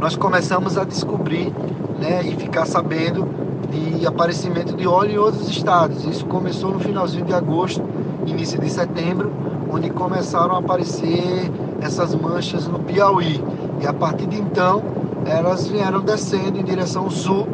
nós 0.00 0.16
começamos 0.16 0.76
a 0.76 0.84
descobrir 0.84 1.52
né, 1.98 2.22
e 2.24 2.36
ficar 2.36 2.66
sabendo 2.66 3.26
de 3.70 4.06
aparecimento 4.06 4.74
de 4.76 4.86
óleo 4.86 5.12
em 5.12 5.18
outros 5.18 5.48
estados. 5.48 6.04
Isso 6.04 6.24
começou 6.26 6.70
no 6.70 6.78
finalzinho 6.78 7.24
de 7.24 7.34
agosto, 7.34 7.82
início 8.26 8.60
de 8.60 8.70
setembro, 8.70 9.32
onde 9.70 9.90
começaram 9.90 10.54
a 10.54 10.58
aparecer 10.58 11.50
essas 11.80 12.14
manchas 12.14 12.66
no 12.68 12.78
Piauí. 12.78 13.42
E 13.80 13.86
a 13.86 13.92
partir 13.92 14.26
de 14.26 14.38
então, 14.38 14.82
elas 15.24 15.66
vieram 15.66 16.00
descendo 16.00 16.58
em 16.58 16.62
direção 16.62 17.10
sul, 17.10 17.46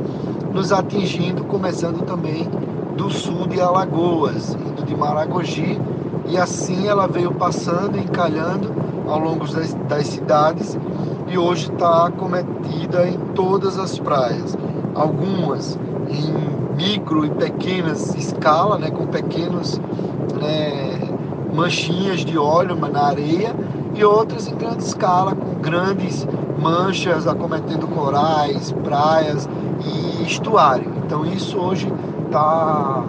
nos 0.53 0.73
atingindo, 0.73 1.45
começando 1.45 2.05
também 2.05 2.49
do 2.97 3.11
sul 3.11 3.47
de 3.47 3.61
Alagoas, 3.61 4.55
indo 4.55 4.85
de 4.85 4.95
Maragogi, 4.95 5.81
e 6.29 6.37
assim 6.37 6.87
ela 6.87 7.07
veio 7.07 7.33
passando, 7.33 7.99
encalhando 7.99 8.71
ao 9.13 9.19
longo 9.19 9.47
das, 9.47 9.75
das 9.89 10.07
cidades 10.07 10.79
e 11.29 11.37
hoje 11.37 11.71
está 11.71 12.11
cometida 12.11 13.07
em 13.07 13.19
todas 13.35 13.79
as 13.79 13.99
praias. 13.99 14.57
Algumas 14.95 15.79
em 16.09 16.77
micro 16.77 17.25
e 17.27 17.31
pequenas 17.31 18.15
escala, 18.15 18.79
né, 18.79 18.91
com 18.91 19.07
pequenos 19.07 19.81
né, 20.41 20.99
manchinhas 21.55 22.25
de 22.25 22.39
óleo 22.39 22.75
na 22.77 23.03
areia, 23.03 23.55
e 23.95 24.03
outras 24.05 24.49
em 24.49 24.55
grande 24.55 24.83
escala, 24.83 25.35
com 25.35 25.61
grandes 25.61 26.27
manchas 26.59 27.27
acometendo 27.27 27.87
corais, 27.89 28.73
praias 28.85 29.49
e 29.85 30.25
estuário. 30.25 30.91
Então 31.05 31.27
isso 31.27 31.59
hoje 31.59 31.93
está 32.27 33.05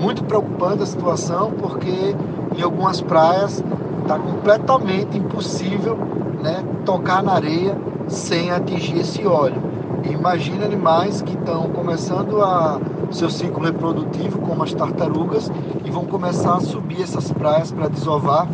muito 0.00 0.24
preocupante 0.24 0.82
a 0.82 0.86
situação, 0.86 1.52
porque 1.52 2.14
em 2.56 2.62
algumas 2.62 3.00
praias 3.00 3.62
está 4.08 4.18
completamente 4.18 5.18
impossível 5.18 5.98
né, 6.40 6.64
tocar 6.86 7.22
na 7.22 7.34
areia 7.34 7.76
sem 8.08 8.50
atingir 8.50 9.00
esse 9.00 9.26
óleo. 9.26 9.62
imagina 10.10 10.64
animais 10.64 11.20
que 11.20 11.34
estão 11.34 11.68
começando 11.68 12.42
a 12.42 12.80
seu 13.10 13.28
ciclo 13.28 13.62
reprodutivo, 13.62 14.38
como 14.38 14.62
as 14.62 14.72
tartarugas, 14.72 15.52
e 15.84 15.90
vão 15.90 16.06
começar 16.06 16.56
a 16.56 16.60
subir 16.60 17.02
essas 17.02 17.30
praias 17.30 17.70
para 17.70 17.88
desovar 17.88 18.48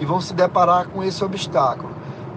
e 0.00 0.04
vão 0.04 0.20
se 0.20 0.34
deparar 0.34 0.88
com 0.88 1.04
esse 1.04 1.22
obstáculo. 1.24 1.90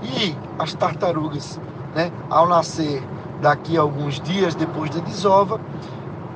E 0.04 0.36
as 0.60 0.76
tartarugas, 0.76 1.60
né, 1.96 2.12
ao 2.30 2.48
nascer 2.48 3.02
daqui 3.42 3.78
a 3.80 3.82
alguns 3.82 4.20
dias 4.20 4.54
depois 4.54 4.92
da 4.92 5.00
desova, 5.00 5.60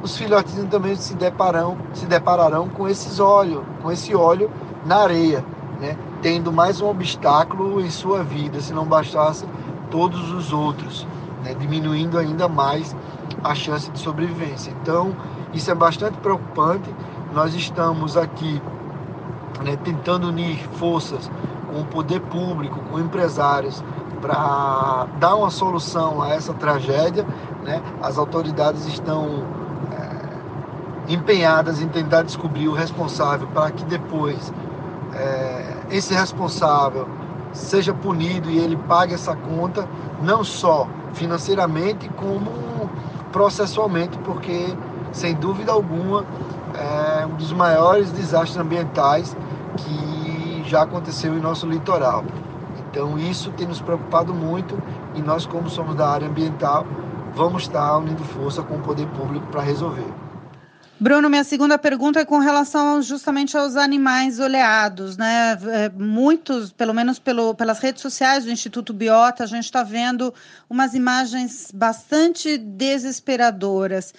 os 0.02 0.18
filhotinhos 0.18 0.68
também 0.70 0.96
se 0.96 1.14
depararão, 1.14 1.78
se 1.94 2.08
depararão 2.08 2.68
com 2.70 2.88
esses 2.88 3.20
óleo, 3.20 3.64
com 3.84 3.92
esse 3.92 4.16
óleo 4.16 4.50
na 4.84 4.98
areia, 4.98 5.46
né? 5.80 5.96
Tendo 6.22 6.52
mais 6.52 6.82
um 6.82 6.90
obstáculo 6.90 7.82
em 7.82 7.90
sua 7.90 8.24
vida, 8.24 8.60
se 8.60 8.74
não 8.74 8.86
bastasse 8.86 9.46
todos 9.92 10.32
os 10.32 10.52
outros, 10.52 11.08
né? 11.44 11.54
diminuindo 11.54 12.18
ainda 12.18 12.48
mais 12.48 12.96
a 13.44 13.54
chance 13.54 13.90
de 13.92 14.00
sobrevivência. 14.00 14.74
Então, 14.82 15.16
isso 15.54 15.70
é 15.70 15.76
bastante 15.76 16.18
preocupante. 16.18 16.90
Nós 17.34 17.54
estamos 17.54 18.18
aqui 18.18 18.62
né, 19.64 19.78
tentando 19.84 20.28
unir 20.28 20.58
forças 20.74 21.30
com 21.72 21.82
o 21.82 21.86
poder 21.86 22.22
público, 22.22 22.80
com 22.90 23.00
empresários, 23.00 23.84
para 24.22 25.08
dar 25.20 25.36
uma 25.36 25.50
solução 25.50 26.22
a 26.22 26.30
essa 26.30 26.54
tragédia. 26.54 27.26
Né? 27.64 27.82
As 28.02 28.18
autoridades 28.18 28.86
estão 28.88 29.44
é, 29.92 31.14
empenhadas 31.14 31.82
em 31.82 31.88
tentar 31.88 32.24
descobrir 32.24 32.68
o 32.68 32.74
responsável 32.74 33.48
para 33.48 33.72
que 33.72 33.84
depois 33.86 34.52
é, 35.14 35.77
esse 35.90 36.14
responsável 36.14 37.08
seja 37.54 37.94
punido 37.94 38.50
e 38.50 38.58
ele 38.58 38.76
pague 38.76 39.14
essa 39.14 39.36
conta, 39.36 39.88
não 40.22 40.44
só 40.44 40.88
financeiramente, 41.14 42.10
como 42.10 42.90
processualmente, 43.32 44.18
porque, 44.20 44.68
sem 45.12 45.34
dúvida 45.36 45.72
alguma, 45.72 46.26
é 46.74 47.26
um 47.26 47.36
dos 47.36 47.52
maiores 47.52 48.12
desastres 48.12 48.58
ambientais 48.58 49.36
que 49.78 50.64
já 50.66 50.84
aconteceu 50.84 51.36
em 51.38 51.40
nosso 51.40 51.68
litoral. 51.68 52.24
Então, 52.90 53.18
isso 53.18 53.52
tem 53.52 53.68
nos 53.68 53.82
preocupado 53.82 54.34
muito 54.34 54.78
e 55.16 55.22
nós, 55.22 55.46
como 55.46 55.70
somos 55.70 55.96
da 55.96 56.10
área 56.10 56.28
ambiental, 56.28 56.86
vamos 57.36 57.64
estar 57.64 57.98
unindo 57.98 58.24
força 58.24 58.62
com 58.62 58.76
o 58.76 58.80
poder 58.80 59.08
público 59.08 59.46
para 59.48 59.62
resolver. 59.62 60.27
Bruno, 61.00 61.30
minha 61.30 61.44
segunda 61.44 61.78
pergunta 61.78 62.22
é 62.22 62.26
com 62.26 62.40
relação 62.40 63.04
justamente 63.04 63.56
aos 63.56 63.76
animais 63.76 64.40
oleados, 64.40 65.16
né? 65.16 65.56
É, 65.68 65.90
muitos, 65.90 66.72
pelo 66.72 66.92
menos 66.92 67.20
pelo, 67.20 67.54
pelas 67.54 67.78
redes 67.78 68.02
sociais 68.02 68.46
do 68.46 68.52
Instituto 68.52 68.94
Biota, 68.94 69.44
a 69.44 69.48
gente 69.48 69.66
está 69.66 69.84
vendo 69.84 70.34
umas 70.68 70.96
imagens 70.96 71.70
bastante 71.72 72.58
desesperadoras. 72.58 74.12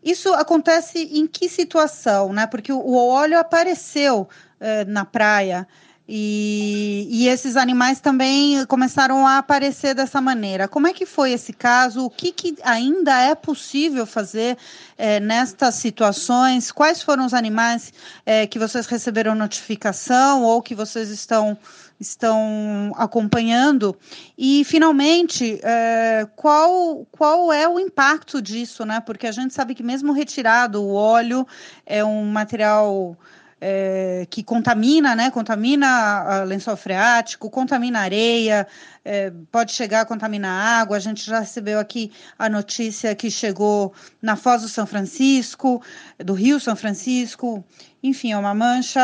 Isso 0.00 0.32
acontece 0.34 1.10
em 1.12 1.26
que 1.26 1.48
situação, 1.48 2.32
né? 2.32 2.46
Porque 2.46 2.72
o, 2.72 2.94
óleo 2.94 3.36
apareceu 3.36 4.28
eh, 4.60 4.84
na 4.84 5.04
praia 5.04 5.66
e, 6.08 7.06
e, 7.08 7.28
esses 7.28 7.56
animais 7.56 8.00
também 8.00 8.66
começaram 8.66 9.24
a 9.24 9.38
aparecer 9.38 9.94
dessa 9.94 10.20
maneira. 10.20 10.66
Como 10.66 10.88
é 10.88 10.92
que 10.92 11.06
foi 11.06 11.30
esse 11.30 11.52
caso? 11.52 12.04
O 12.04 12.10
que, 12.10 12.32
que 12.32 12.56
ainda 12.64 13.16
é 13.22 13.36
possível 13.36 14.04
fazer 14.04 14.58
é, 14.98 15.20
nestas 15.20 15.76
situações? 15.76 16.72
Quais 16.72 17.02
foram 17.02 17.24
os 17.24 17.32
animais 17.32 17.92
é, 18.26 18.48
que 18.48 18.58
vocês 18.58 18.86
receberam 18.86 19.36
notificação 19.36 20.42
ou 20.42 20.60
que 20.60 20.74
vocês 20.74 21.08
estão 21.08 21.56
estão 22.00 22.92
acompanhando 22.96 23.96
e 24.36 24.64
finalmente 24.64 25.60
é, 25.62 26.26
qual 26.34 27.06
qual 27.12 27.52
é 27.52 27.68
o 27.68 27.78
impacto 27.78 28.42
disso 28.42 28.84
né 28.84 28.98
porque 28.98 29.24
a 29.24 29.30
gente 29.30 29.54
sabe 29.54 29.72
que 29.72 29.84
mesmo 29.84 30.12
retirado 30.12 30.82
o 30.82 30.94
óleo 30.94 31.46
é 31.86 32.04
um 32.04 32.24
material 32.24 33.16
é, 33.64 34.26
que 34.28 34.42
contamina, 34.42 35.14
né? 35.14 35.30
Contamina 35.30 36.42
lençol 36.42 36.76
freático, 36.76 37.48
contamina 37.48 38.00
areia, 38.00 38.66
é, 39.04 39.32
pode 39.52 39.70
chegar 39.70 40.00
a 40.00 40.04
contaminar 40.04 40.80
água. 40.80 40.96
A 40.96 41.00
gente 41.00 41.24
já 41.24 41.38
recebeu 41.38 41.78
aqui 41.78 42.10
a 42.36 42.48
notícia 42.48 43.14
que 43.14 43.30
chegou 43.30 43.94
na 44.20 44.34
Foz 44.34 44.62
do 44.62 44.68
São 44.68 44.84
Francisco, 44.84 45.80
do 46.18 46.34
Rio 46.34 46.58
São 46.58 46.74
Francisco. 46.74 47.64
Enfim, 48.02 48.32
é 48.32 48.36
uma 48.36 48.52
mancha 48.52 49.00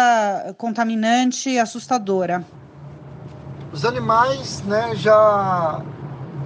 contaminante 0.59 1.57
assustadora. 1.57 2.45
Os 3.73 3.85
animais, 3.85 4.61
né, 4.63 4.91
já 4.97 5.81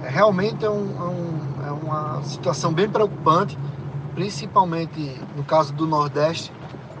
realmente 0.03 0.63
é, 0.63 0.67
é, 0.67 0.69
um, 0.69 1.65
é 1.65 1.71
uma 1.71 2.21
situação 2.21 2.71
bem 2.71 2.87
preocupante, 2.87 3.57
principalmente 4.13 5.19
no 5.35 5.43
caso 5.43 5.73
do 5.73 5.87
Nordeste 5.87 6.51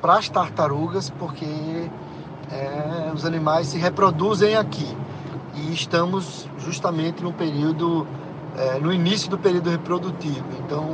para 0.03 0.15
as 0.15 0.27
tartarugas, 0.27 1.09
porque 1.11 1.89
é, 2.51 3.09
os 3.15 3.23
animais 3.23 3.67
se 3.67 3.77
reproduzem 3.77 4.57
aqui. 4.57 4.97
E 5.55 5.73
estamos 5.73 6.45
justamente 6.57 7.23
no 7.23 7.31
período, 7.31 8.05
é, 8.57 8.79
no 8.79 8.91
início 8.91 9.29
do 9.29 9.37
período 9.37 9.69
reprodutivo. 9.69 10.43
Então, 10.59 10.89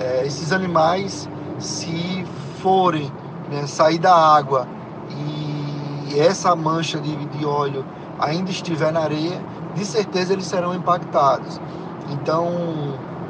é, 0.00 0.26
esses 0.26 0.50
animais, 0.50 1.28
se 1.58 2.24
forem 2.62 3.12
né, 3.50 3.66
sair 3.66 3.98
da 3.98 4.16
água 4.16 4.66
e 5.10 6.18
essa 6.18 6.56
mancha 6.56 6.98
de, 6.98 7.14
de 7.26 7.44
óleo 7.44 7.84
ainda 8.18 8.50
estiver 8.50 8.90
na 8.94 9.00
areia, 9.00 9.42
de 9.74 9.84
certeza 9.84 10.32
eles 10.32 10.46
serão 10.46 10.74
impactados. 10.74 11.60
Então, 12.10 12.48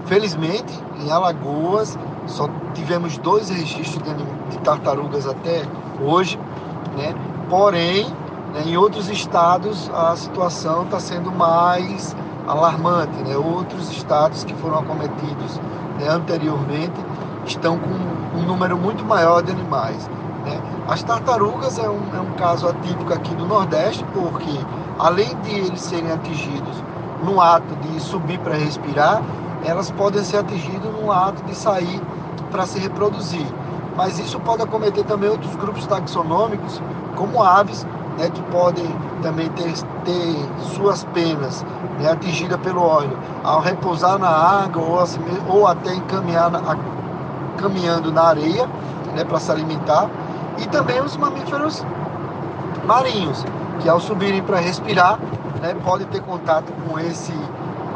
felizmente, 0.07 0.72
em 1.00 1.11
Alagoas, 1.11 1.98
só 2.27 2.49
tivemos 2.75 3.18
dois 3.18 3.49
registros 3.49 4.03
de, 4.03 4.59
tartarugas 4.59 5.27
até 5.27 5.62
hoje, 6.01 6.39
né? 6.97 7.14
porém, 7.49 8.07
né, 8.53 8.62
em 8.66 8.77
outros 8.77 9.09
estados 9.09 9.91
a 9.93 10.14
situação 10.16 10.85
está 10.85 11.01
sendo 11.01 11.33
mais 11.33 12.14
alarmante. 12.47 13.16
Né? 13.25 13.37
Outros 13.37 13.91
estados 13.91 14.45
que 14.45 14.55
foram 14.55 14.79
acometidos 14.81 15.61
né, 15.99 16.09
anteriormente 16.09 16.95
estão 17.47 17.79
com 17.79 18.39
um 18.39 18.43
número 18.43 18.77
muito 18.77 19.05
maior 19.05 19.43
de 19.43 19.51
animais. 19.51 20.09
Né? 20.45 20.61
As 20.89 21.03
tartarugas 21.03 21.79
é 21.79 21.89
um, 21.89 22.03
é 22.14 22.20
um 22.20 22.33
caso 22.33 22.68
atípico 22.68 23.12
aqui 23.12 23.35
do 23.35 23.47
Nordeste, 23.47 24.05
porque 24.12 24.59
além 24.99 25.35
de 25.43 25.51
eles 25.51 25.81
serem 25.81 26.11
atingidos 26.11 26.83
no 27.23 27.41
ato 27.41 27.75
de 27.77 28.01
subir 28.01 28.39
para 28.41 28.55
respirar, 28.55 29.23
elas 29.64 29.91
podem 29.93 30.25
ser 30.25 30.39
atingidas 30.39 30.93
no 30.93 31.12
ato 31.12 31.43
de 31.45 31.55
sair 31.55 32.01
para 32.53 32.66
se 32.66 32.78
reproduzir. 32.78 33.46
Mas 33.96 34.18
isso 34.18 34.38
pode 34.40 34.62
acometer 34.62 35.05
também 35.05 35.28
outros 35.28 35.55
grupos 35.57 35.86
taxonômicos, 35.86 36.80
como 37.16 37.42
aves, 37.42 37.86
né, 38.18 38.30
que 38.30 38.42
podem 38.42 38.86
também 39.22 39.48
ter, 39.50 39.72
ter 40.05 40.48
suas 40.74 41.05
penas 41.05 41.64
né, 41.98 42.11
atingidas 42.11 42.61
pelo 42.61 42.82
óleo 42.82 43.16
ao 43.42 43.61
repousar 43.61 44.18
na 44.18 44.28
água 44.28 44.82
ou, 44.82 45.00
assim, 45.00 45.20
ou 45.48 45.66
até 45.66 45.94
encaminhar 45.94 46.50
na, 46.50 46.59
a, 46.59 46.76
caminhando 47.61 48.12
na 48.12 48.22
areia 48.22 48.68
né, 49.14 49.24
para 49.24 49.38
se 49.38 49.50
alimentar. 49.50 50.09
E 50.59 50.66
também 50.66 51.00
os 51.00 51.16
mamíferos 51.16 51.84
marinhos, 52.86 53.44
que 53.80 53.88
ao 53.88 54.00
subirem 54.00 54.42
para 54.42 54.59
respirar, 54.59 55.18
né, 55.61 55.74
podem 55.84 56.07
ter 56.07 56.20
contato 56.22 56.72
com 56.86 56.98
esse 56.98 57.32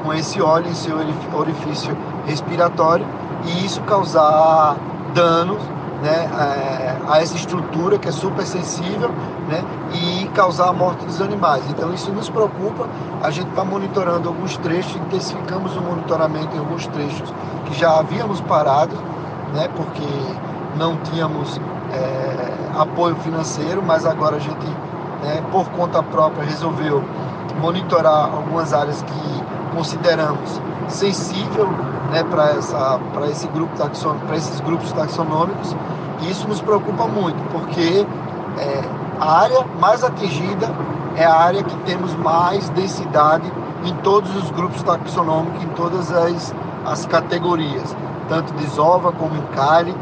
com 0.03 0.15
esse 0.15 0.41
óleo 0.41 0.69
em 0.69 0.75
seu 0.75 0.97
orifício 1.35 1.97
respiratório 2.27 3.05
e 3.45 3.65
isso 3.65 3.81
causar 3.83 4.77
danos 5.15 5.61
né, 6.03 6.29
é, 6.39 6.97
a 7.09 7.23
essa 7.23 7.37
estrutura 7.37 7.99
que 7.99 8.09
é 8.09 8.13
super 8.13 8.45
sensível 8.45 9.11
né, 9.49 9.63
e 9.95 10.27
causar 10.35 10.69
a 10.69 10.73
morte 10.73 11.05
dos 11.05 11.21
animais. 11.21 11.63
Então 11.71 11.93
isso 11.93 12.13
nos 12.13 12.29
preocupa, 12.29 12.87
a 13.23 13.31
gente 13.31 13.49
está 13.49 13.65
monitorando 13.65 14.29
alguns 14.29 14.57
trechos, 14.59 14.95
intensificamos 14.97 15.77
o 15.77 15.81
monitoramento 15.81 16.55
em 16.55 16.59
alguns 16.59 16.87
trechos 16.89 17.33
que 17.67 17.75
já 17.79 17.99
havíamos 17.99 18.41
parado, 18.43 18.97
né, 19.55 19.69
porque 19.75 20.07
não 20.77 20.97
tínhamos 20.99 21.61
é, 21.93 22.79
apoio 22.79 23.17
financeiro, 23.17 23.83
mas 23.83 24.05
agora 24.05 24.37
a 24.37 24.41
gente, 24.41 24.67
né, 25.23 25.43
por 25.51 25.69
conta 25.71 26.03
própria, 26.03 26.45
resolveu 26.45 27.03
monitorar 27.61 28.31
algumas 28.35 28.75
áreas 28.75 29.03
que 29.03 29.75
consideramos 29.75 30.61
sensível 30.89 31.69
né, 32.17 32.25
para 32.25 33.29
esse 33.29 33.47
grupo 33.49 33.77
para 34.27 34.37
esses 34.37 34.61
grupos 34.61 34.91
taxonômicos. 34.93 35.77
E 36.23 36.31
isso 36.31 36.49
nos 36.49 36.63
preocupa 36.63 37.07
muito, 37.07 37.37
porque 37.51 38.07
é, 38.59 38.85
a 39.21 39.41
área 39.41 39.67
mais 39.79 40.03
atingida 40.03 40.71
é 41.15 41.27
a 41.27 41.35
área 41.35 41.63
que 41.63 41.77
temos 41.85 42.15
mais 42.15 42.71
densidade 42.71 43.53
em 43.85 43.95
todos 43.97 44.35
os 44.35 44.51
grupos 44.51 44.83
taxonômicos, 44.83 45.63
em 45.63 45.69
todas 45.69 46.11
as, 46.11 46.55
as 46.87 47.05
categorias, 47.05 47.95
tanto 48.31 48.53
desova 48.55 49.13
como 49.13 49.37
em 49.37 49.47
cale. 49.55 49.95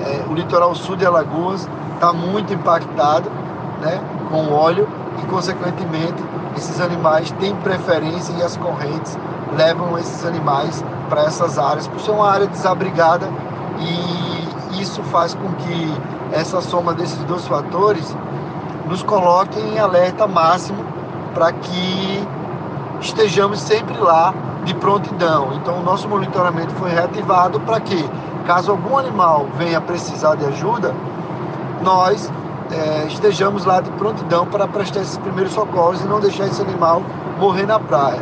É, 0.00 0.24
o 0.30 0.32
litoral 0.32 0.74
sul 0.74 0.96
de 0.96 1.04
Alagoas 1.04 1.68
está 1.94 2.10
muito 2.10 2.54
impactado 2.54 3.30
né, 3.82 4.00
com 4.30 4.50
óleo 4.50 4.88
e, 5.22 5.26
consequentemente, 5.26 6.24
esses 6.56 6.80
animais 6.80 7.30
têm 7.32 7.54
preferência 7.56 8.32
e 8.38 8.42
as 8.42 8.56
correntes 8.56 9.18
levam 9.56 9.98
esses 9.98 10.24
animais 10.24 10.82
para 11.10 11.22
essas 11.22 11.58
áreas, 11.58 11.86
por 11.86 12.00
ser 12.00 12.12
uma 12.12 12.30
área 12.30 12.46
desabrigada 12.46 13.28
e 13.78 14.80
isso 14.80 15.02
faz 15.04 15.34
com 15.34 15.52
que 15.54 16.00
essa 16.32 16.60
soma 16.60 16.94
desses 16.94 17.22
dois 17.24 17.46
fatores 17.46 18.16
nos 18.86 19.02
coloque 19.02 19.58
em 19.58 19.78
alerta 19.78 20.26
máximo 20.26 20.84
para 21.34 21.52
que 21.52 22.26
estejamos 23.00 23.60
sempre 23.60 23.96
lá 23.98 24.32
de 24.64 24.74
prontidão. 24.74 25.54
Então 25.54 25.78
o 25.78 25.82
nosso 25.82 26.08
monitoramento 26.08 26.72
foi 26.74 26.90
reativado 26.90 27.60
para 27.60 27.80
que, 27.80 28.08
caso 28.46 28.70
algum 28.70 28.96
animal 28.96 29.46
venha 29.56 29.80
precisar 29.80 30.36
de 30.36 30.44
ajuda, 30.46 30.94
nós 31.82 32.30
é, 32.70 33.06
estejamos 33.06 33.64
lá 33.64 33.80
de 33.80 33.90
prontidão 33.92 34.46
para 34.46 34.66
prestar 34.68 35.00
esses 35.00 35.18
primeiros 35.18 35.52
socorros 35.52 36.00
e 36.02 36.04
não 36.06 36.20
deixar 36.20 36.46
esse 36.46 36.62
animal 36.62 37.02
morrer 37.38 37.66
na 37.66 37.78
praia. 37.78 38.20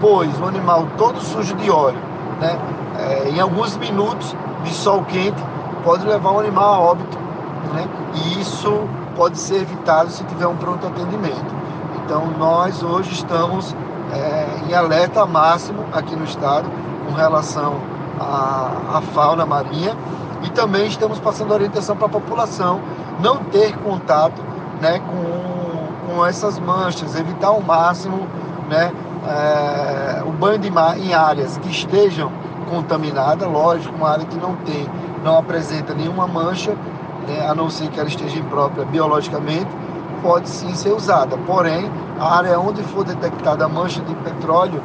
Pois 0.00 0.40
o 0.40 0.44
animal 0.46 0.86
todo 0.96 1.20
sujo 1.20 1.54
de 1.56 1.70
óleo, 1.70 1.98
né, 2.40 2.58
é, 2.98 3.28
em 3.30 3.40
alguns 3.40 3.76
minutos 3.76 4.34
de 4.64 4.74
sol 4.74 5.04
quente, 5.04 5.42
pode 5.84 6.06
levar 6.06 6.32
o 6.32 6.40
animal 6.40 6.74
a 6.74 6.78
óbito. 6.80 7.18
Né, 7.74 7.88
e 8.14 8.40
isso 8.40 8.88
pode 9.16 9.38
ser 9.38 9.62
evitado 9.62 10.10
se 10.10 10.24
tiver 10.24 10.46
um 10.46 10.56
pronto 10.56 10.86
atendimento. 10.86 11.54
Então 12.04 12.26
nós 12.38 12.82
hoje 12.82 13.12
estamos 13.12 13.76
é, 14.12 14.68
em 14.68 14.74
alerta 14.74 15.24
máximo 15.26 15.84
aqui 15.92 16.16
no 16.16 16.24
estado 16.24 16.68
com 17.06 17.14
relação 17.14 17.74
à, 18.18 18.96
à 18.98 19.00
fauna 19.00 19.46
marinha 19.46 19.96
e 20.42 20.50
também 20.50 20.86
estamos 20.86 21.18
passando 21.20 21.52
orientação 21.52 21.96
para 21.96 22.06
a 22.06 22.10
população 22.10 22.80
não 23.20 23.36
ter 23.44 23.76
contato 23.78 24.42
né, 24.80 25.00
com, 25.00 26.14
com 26.14 26.26
essas 26.26 26.58
manchas, 26.58 27.14
evitar 27.14 27.48
ao 27.48 27.60
máximo 27.60 28.26
né, 28.68 28.92
é, 29.26 30.22
o 30.24 30.32
banho 30.32 30.58
de 30.58 30.70
mar 30.70 30.98
em 30.98 31.12
áreas 31.14 31.58
que 31.58 31.70
estejam 31.70 32.30
contaminadas, 32.70 33.48
lógico, 33.48 33.94
uma 33.94 34.10
área 34.10 34.24
que 34.24 34.36
não 34.38 34.54
tem, 34.56 34.86
não 35.24 35.38
apresenta 35.38 35.94
nenhuma 35.94 36.26
mancha, 36.26 36.72
né, 37.26 37.46
a 37.46 37.54
não 37.54 37.68
ser 37.68 37.88
que 37.88 37.98
ela 37.98 38.08
esteja 38.08 38.38
imprópria 38.38 38.84
biologicamente, 38.84 39.68
pode 40.22 40.48
sim 40.48 40.74
ser 40.74 40.92
usada. 40.92 41.36
Porém, 41.38 41.90
a 42.18 42.36
área 42.36 42.58
onde 42.58 42.82
for 42.84 43.04
detectada 43.04 43.68
mancha 43.68 44.00
de 44.02 44.14
petróleo, 44.16 44.82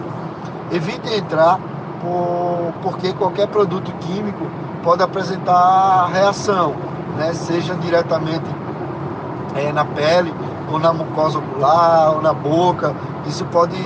evite 0.71 1.13
entrar 1.13 1.59
por, 2.01 2.73
porque 2.81 3.13
qualquer 3.13 3.47
produto 3.47 3.91
químico 3.99 4.47
pode 4.83 5.03
apresentar 5.03 6.07
reação 6.11 6.73
né, 7.15 7.33
seja 7.33 7.75
diretamente 7.75 8.45
é, 9.55 9.71
na 9.71 9.85
pele, 9.85 10.33
ou 10.71 10.79
na 10.79 10.91
mucosa 10.91 11.39
ocular, 11.39 12.15
ou 12.15 12.21
na 12.21 12.33
boca. 12.33 12.93
Isso 13.25 13.45
pode 13.45 13.77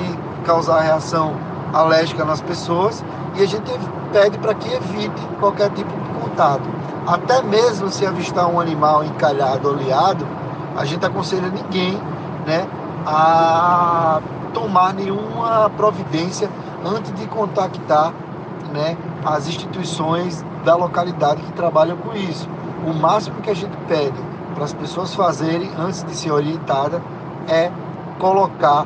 causar 0.44 0.82
reação 0.82 1.34
alérgica 1.74 2.26
nas 2.26 2.42
pessoas 2.42 3.04
e 3.36 3.44
a 3.44 3.46
gente 3.46 3.72
pede 4.12 4.38
para 4.38 4.54
que 4.54 4.72
evite 4.74 5.22
qualquer 5.40 5.70
tipo 5.72 5.90
de 5.90 6.10
contato. 6.20 6.68
Até 7.08 7.42
mesmo 7.42 7.90
se 7.90 8.06
avistar 8.06 8.48
um 8.48 8.60
animal 8.60 9.04
encalhado, 9.04 9.70
oleado, 9.70 10.26
a 10.76 10.86
gente 10.86 11.06
aconselha 11.06 11.50
ninguém 11.50 11.94
né, 12.46 12.68
a 13.06 14.22
tomar 14.54 14.94
nenhuma 14.94 15.70
providência 15.76 16.50
antes 16.86 17.14
de 17.14 17.28
contactar 17.28 18.14
né, 18.72 18.98
as 19.26 19.48
instituições 19.48 20.46
da 20.64 20.76
localidade 20.76 21.42
que 21.42 21.52
trabalham 21.54 21.98
com 21.98 22.14
isso. 22.16 22.48
O 22.86 22.94
máximo 22.94 23.42
que 23.42 23.50
a 23.50 23.56
gente 23.56 23.76
pede 23.88 24.18
para 24.54 24.64
as 24.66 24.74
pessoas 24.74 25.14
fazerem 25.14 25.70
antes 25.78 26.04
de 26.04 26.16
ser 26.16 26.32
orientada 26.32 27.02
é 27.48 27.72
colocar 28.18 28.86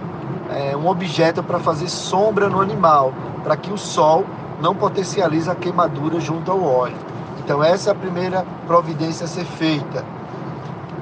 é, 0.55 0.75
um 0.75 0.87
objeto 0.87 1.43
para 1.43 1.59
fazer 1.59 1.89
sombra 1.89 2.49
no 2.49 2.61
animal, 2.61 3.13
para 3.43 3.57
que 3.57 3.71
o 3.71 3.77
sol 3.77 4.25
não 4.61 4.75
potencialize 4.75 5.49
a 5.49 5.55
queimadura 5.55 6.19
junto 6.19 6.51
ao 6.51 6.63
óleo. 6.63 6.95
Então 7.43 7.63
essa 7.63 7.89
é 7.89 7.91
a 7.91 7.95
primeira 7.95 8.45
providência 8.65 9.25
a 9.25 9.27
ser 9.27 9.45
feita. 9.45 10.05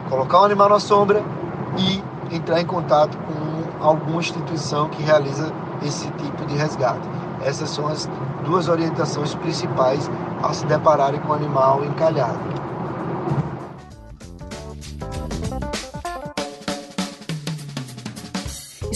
Colocar 0.09 0.41
o 0.41 0.45
animal 0.45 0.69
na 0.69 0.79
sombra 0.79 1.23
e 1.77 2.03
entrar 2.35 2.59
em 2.59 2.65
contato 2.65 3.17
com 3.17 3.85
alguma 3.85 4.19
instituição 4.19 4.89
que 4.89 5.03
realiza 5.03 5.51
esse 5.83 6.09
tipo 6.11 6.45
de 6.45 6.55
resgate. 6.55 7.07
Essas 7.43 7.69
são 7.69 7.87
as 7.87 8.09
duas 8.45 8.67
orientações 8.67 9.33
principais 9.35 10.09
ao 10.41 10.53
se 10.53 10.65
depararem 10.65 11.19
com 11.19 11.29
o 11.29 11.35
animal 11.35 11.83
encalhado. 11.83 12.60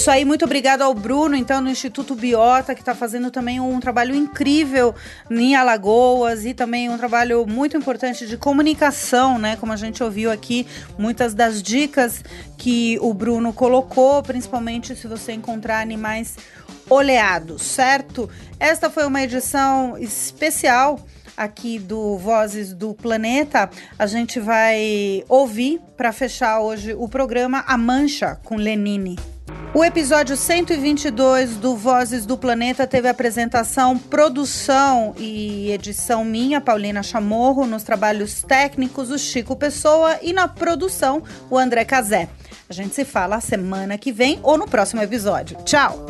Isso 0.06 0.12
aí, 0.12 0.24
muito 0.24 0.46
obrigado 0.46 0.84
ao 0.84 0.94
Bruno, 0.94 1.36
então, 1.36 1.64
do 1.64 1.68
Instituto 1.68 2.14
Biota, 2.14 2.76
que 2.76 2.82
está 2.84 2.94
fazendo 2.94 3.32
também 3.32 3.60
um 3.60 3.80
trabalho 3.80 4.14
incrível 4.14 4.94
em 5.32 5.56
Alagoas 5.56 6.46
e 6.46 6.54
também 6.54 6.92
um 6.92 6.96
trabalho 6.96 7.44
muito 7.48 7.76
importante 7.76 8.28
de 8.28 8.38
comunicação, 8.38 9.40
né? 9.40 9.56
Como 9.56 9.74
a 9.74 9.76
gente 9.76 10.04
ouviu 10.04 10.30
aqui, 10.30 10.68
muitas 10.96 11.34
das 11.34 11.60
dicas 11.60 12.24
que 12.56 13.00
o 13.02 13.16
Bruno 13.16 13.52
colocou, 13.52 14.22
principalmente 14.22 14.96
se 14.96 15.08
você 15.08 15.32
encontrar 15.32 15.82
animais 15.82 16.38
oleados, 16.88 17.64
certo? 17.64 18.30
Esta 18.60 18.92
foi 18.92 19.08
uma 19.08 19.24
edição 19.24 19.98
especial 19.98 21.00
aqui 21.36 21.80
do 21.80 22.18
Vozes 22.18 22.74
do 22.74 22.94
Planeta. 22.94 23.70
A 23.98 24.06
gente 24.06 24.40
vai 24.40 25.24
ouvir 25.28 25.82
para 25.96 26.12
fechar 26.12 26.60
hoje 26.60 26.94
o 26.94 27.08
programa 27.08 27.64
A 27.68 27.78
Mancha 27.78 28.40
com 28.44 28.56
Lenine. 28.56 29.18
O 29.74 29.84
episódio 29.84 30.38
122 30.38 31.58
do 31.58 31.76
Vozes 31.76 32.26
do 32.26 32.38
Planeta 32.38 32.88
teve 32.88 33.10
apresentação, 33.10 33.98
produção 33.98 35.14
e 35.18 35.70
edição 35.70 36.24
minha, 36.24 36.62
Paulina 36.62 37.04
Chamorro, 37.04 37.68
nos 37.68 37.84
trabalhos 37.84 38.42
técnicos, 38.42 39.12
o 39.12 39.20
Chico 39.20 39.54
Pessoa 39.56 40.18
e 40.22 40.32
na 40.32 40.48
produção, 40.48 41.22
o 41.50 41.58
André 41.58 41.84
Cazé. 41.84 42.30
A 42.70 42.74
gente 42.74 42.96
se 42.96 43.04
fala 43.04 43.42
semana 43.42 43.98
que 43.98 44.12
vem 44.12 44.40
ou 44.42 44.58
no 44.58 44.66
próximo 44.66 45.02
episódio. 45.02 45.58
Tchau! 45.66 46.06